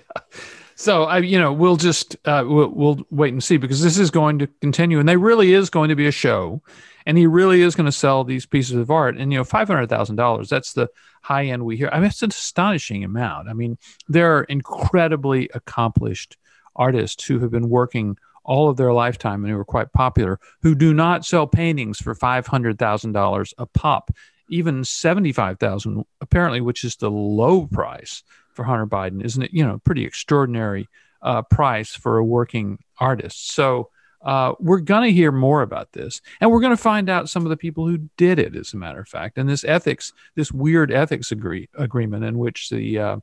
So 0.77 1.03
I, 1.03 1.17
you 1.17 1.39
know, 1.39 1.51
we'll 1.51 1.75
just 1.75 2.15
uh, 2.25 2.43
we'll, 2.47 2.69
we'll 2.69 2.99
wait 3.09 3.33
and 3.33 3.43
see 3.43 3.57
because 3.57 3.81
this 3.81 3.97
is 3.97 4.11
going 4.11 4.39
to 4.39 4.47
continue, 4.61 4.99
and 4.99 5.09
there 5.09 5.17
really 5.17 5.53
is 5.53 5.69
going 5.69 5.89
to 5.89 5.95
be 5.95 6.07
a 6.07 6.11
show 6.11 6.61
and 7.07 7.17
he 7.17 7.25
really 7.25 7.61
is 7.61 7.73
going 7.73 7.85
to 7.85 7.91
sell 7.91 8.25
these 8.25 8.45
pieces 8.45 8.75
of 8.75 8.91
art. 8.91 9.17
And 9.17 9.31
you 9.31 9.39
know, 9.39 9.45
five 9.45 9.69
hundred 9.69 9.87
thousand 9.87 10.17
dollars—that's 10.17 10.73
the 10.73 10.89
high 11.23 11.45
end 11.45 11.65
we 11.65 11.77
hear. 11.77 11.89
I 11.91 11.99
mean, 11.99 12.09
it's 12.09 12.21
an 12.21 12.29
astonishing 12.29 13.03
amount. 13.03 13.47
I 13.47 13.53
mean, 13.53 13.77
there 14.09 14.37
are 14.37 14.43
incredibly 14.43 15.49
accomplished 15.53 16.37
artists 16.75 17.23
who 17.25 17.39
have 17.39 17.49
been 17.49 17.69
working 17.69 18.17
all 18.43 18.69
of 18.69 18.77
their 18.77 18.93
lifetime 18.93 19.43
and 19.43 19.51
who 19.51 19.59
are 19.59 19.65
quite 19.65 19.91
popular 19.93 20.39
who 20.61 20.75
do 20.75 20.93
not 20.93 21.25
sell 21.25 21.47
paintings 21.47 21.97
for 21.97 22.13
five 22.13 22.45
hundred 22.45 22.77
thousand 22.77 23.13
dollars 23.13 23.53
a 23.57 23.65
pop, 23.65 24.11
even 24.49 24.83
seventy-five 24.83 25.59
thousand 25.59 26.03
apparently, 26.19 26.59
which 26.59 26.83
is 26.83 26.97
the 26.97 27.09
low 27.09 27.65
price 27.67 28.21
for 28.57 28.63
Hunter 28.63 28.87
Biden, 28.87 29.23
isn't 29.23 29.41
it? 29.41 29.53
You 29.53 29.65
know, 29.65 29.77
pretty 29.85 30.03
extraordinary 30.03 30.89
uh, 31.21 31.43
price 31.43 31.95
for 31.95 32.17
a 32.17 32.25
working 32.25 32.79
artist. 32.99 33.51
So 33.53 33.91
uh, 34.23 34.53
we're 34.59 34.79
going 34.79 35.03
to 35.03 35.13
hear 35.13 35.31
more 35.31 35.61
about 35.61 35.93
this, 35.93 36.21
and 36.41 36.51
we're 36.51 36.59
going 36.59 36.75
to 36.75 36.81
find 36.81 37.07
out 37.07 37.29
some 37.29 37.45
of 37.45 37.49
the 37.49 37.55
people 37.55 37.87
who 37.87 38.09
did 38.17 38.39
it, 38.39 38.55
as 38.55 38.73
a 38.73 38.77
matter 38.77 38.99
of 38.99 39.07
fact. 39.07 39.37
And 39.37 39.47
this 39.47 39.63
ethics, 39.63 40.11
this 40.35 40.51
weird 40.51 40.91
ethics 40.91 41.31
agree, 41.31 41.69
agreement 41.77 42.25
in 42.25 42.39
which 42.39 42.69
the 42.69 42.97
uh, 42.99 43.17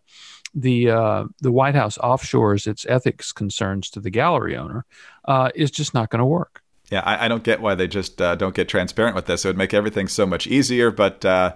the 0.54 0.90
uh, 0.90 1.24
the 1.40 1.50
White 1.50 1.74
House 1.74 1.98
offshores 1.98 2.68
its 2.68 2.86
ethics 2.86 3.32
concerns 3.32 3.90
to 3.90 4.00
the 4.00 4.10
gallery 4.10 4.56
owner, 4.56 4.86
uh, 5.24 5.50
is 5.56 5.72
just 5.72 5.94
not 5.94 6.10
going 6.10 6.20
to 6.20 6.26
work. 6.26 6.62
Yeah, 6.92 7.00
I, 7.00 7.24
I, 7.24 7.28
don't 7.28 7.42
get 7.42 7.60
why 7.60 7.74
they 7.74 7.88
just 7.88 8.20
uh, 8.22 8.36
don't 8.36 8.54
get 8.54 8.68
transparent 8.68 9.16
with 9.16 9.26
this. 9.26 9.44
It 9.44 9.48
would 9.48 9.56
make 9.56 9.74
everything 9.74 10.06
so 10.06 10.26
much 10.26 10.46
easier, 10.46 10.90
but 10.90 11.24
uh, 11.24 11.54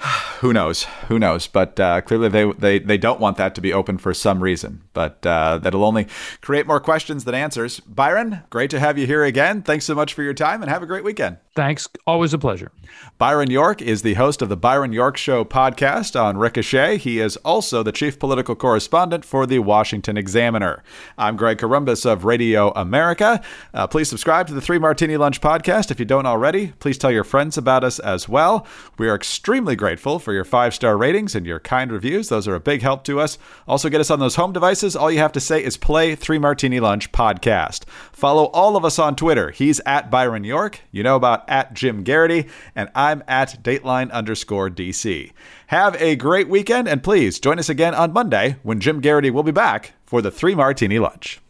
who 0.40 0.52
knows? 0.52 0.84
Who 1.08 1.18
knows? 1.18 1.46
But 1.46 1.78
uh, 1.80 2.00
clearly, 2.00 2.28
they, 2.28 2.52
they 2.52 2.78
they 2.78 2.98
don't 2.98 3.20
want 3.20 3.36
that 3.36 3.54
to 3.56 3.60
be 3.60 3.72
open 3.72 3.98
for 3.98 4.14
some 4.14 4.42
reason. 4.42 4.82
But 4.98 5.24
uh, 5.24 5.58
that'll 5.58 5.84
only 5.84 6.08
create 6.40 6.66
more 6.66 6.80
questions 6.80 7.22
than 7.24 7.32
answers. 7.32 7.78
Byron, 7.78 8.42
great 8.50 8.68
to 8.70 8.80
have 8.80 8.98
you 8.98 9.06
here 9.06 9.22
again. 9.22 9.62
Thanks 9.62 9.84
so 9.84 9.94
much 9.94 10.12
for 10.12 10.24
your 10.24 10.34
time, 10.34 10.60
and 10.60 10.68
have 10.68 10.82
a 10.82 10.86
great 10.86 11.04
weekend. 11.04 11.36
Thanks. 11.54 11.88
Always 12.04 12.34
a 12.34 12.38
pleasure. 12.38 12.72
Byron 13.16 13.50
York 13.50 13.80
is 13.80 14.02
the 14.02 14.14
host 14.14 14.42
of 14.42 14.48
the 14.48 14.56
Byron 14.56 14.92
York 14.92 15.16
Show 15.16 15.44
podcast 15.44 16.20
on 16.20 16.36
Ricochet. 16.36 16.98
He 16.98 17.20
is 17.20 17.36
also 17.38 17.82
the 17.84 17.92
chief 17.92 18.18
political 18.18 18.56
correspondent 18.56 19.24
for 19.24 19.46
the 19.46 19.60
Washington 19.60 20.16
Examiner. 20.16 20.82
I'm 21.16 21.36
Greg 21.36 21.58
Corombos 21.58 22.04
of 22.04 22.24
Radio 22.24 22.70
America. 22.72 23.40
Uh, 23.74 23.86
please 23.86 24.08
subscribe 24.08 24.48
to 24.48 24.54
the 24.54 24.60
Three 24.60 24.78
Martini 24.78 25.16
Lunch 25.16 25.40
podcast 25.40 25.92
if 25.92 26.00
you 26.00 26.06
don't 26.06 26.26
already. 26.26 26.72
Please 26.80 26.98
tell 26.98 27.10
your 27.12 27.24
friends 27.24 27.56
about 27.56 27.84
us 27.84 27.98
as 28.00 28.28
well. 28.28 28.66
We 28.98 29.08
are 29.08 29.14
extremely 29.14 29.76
grateful 29.76 30.18
for 30.18 30.32
your 30.32 30.44
five 30.44 30.74
star 30.74 30.96
ratings 30.96 31.34
and 31.36 31.46
your 31.46 31.60
kind 31.60 31.92
reviews. 31.92 32.28
Those 32.28 32.48
are 32.48 32.54
a 32.54 32.60
big 32.60 32.82
help 32.82 33.04
to 33.04 33.20
us. 33.20 33.38
Also, 33.66 33.88
get 33.88 34.00
us 34.00 34.10
on 34.10 34.20
those 34.20 34.36
home 34.36 34.52
devices. 34.52 34.87
All 34.96 35.10
you 35.10 35.18
have 35.18 35.32
to 35.32 35.40
say 35.40 35.62
is 35.62 35.76
play 35.76 36.14
Three 36.14 36.38
Martini 36.38 36.80
Lunch 36.80 37.12
podcast. 37.12 37.88
Follow 38.12 38.46
all 38.46 38.76
of 38.76 38.84
us 38.84 38.98
on 38.98 39.16
Twitter. 39.16 39.50
He's 39.50 39.80
at 39.86 40.10
Byron 40.10 40.44
York. 40.44 40.80
You 40.90 41.02
know 41.02 41.16
about 41.16 41.48
at 41.48 41.74
Jim 41.74 42.04
Geraghty. 42.04 42.48
and 42.74 42.90
I'm 42.94 43.22
at 43.26 43.62
Dateline 43.62 44.10
underscore 44.10 44.70
DC. 44.70 45.32
Have 45.68 46.00
a 46.00 46.16
great 46.16 46.48
weekend, 46.48 46.88
and 46.88 47.02
please 47.02 47.38
join 47.40 47.58
us 47.58 47.68
again 47.68 47.94
on 47.94 48.12
Monday 48.12 48.56
when 48.62 48.80
Jim 48.80 49.00
Geraghty 49.00 49.30
will 49.30 49.42
be 49.42 49.52
back 49.52 49.92
for 50.06 50.22
the 50.22 50.30
Three 50.30 50.54
Martini 50.54 50.98
Lunch. 50.98 51.40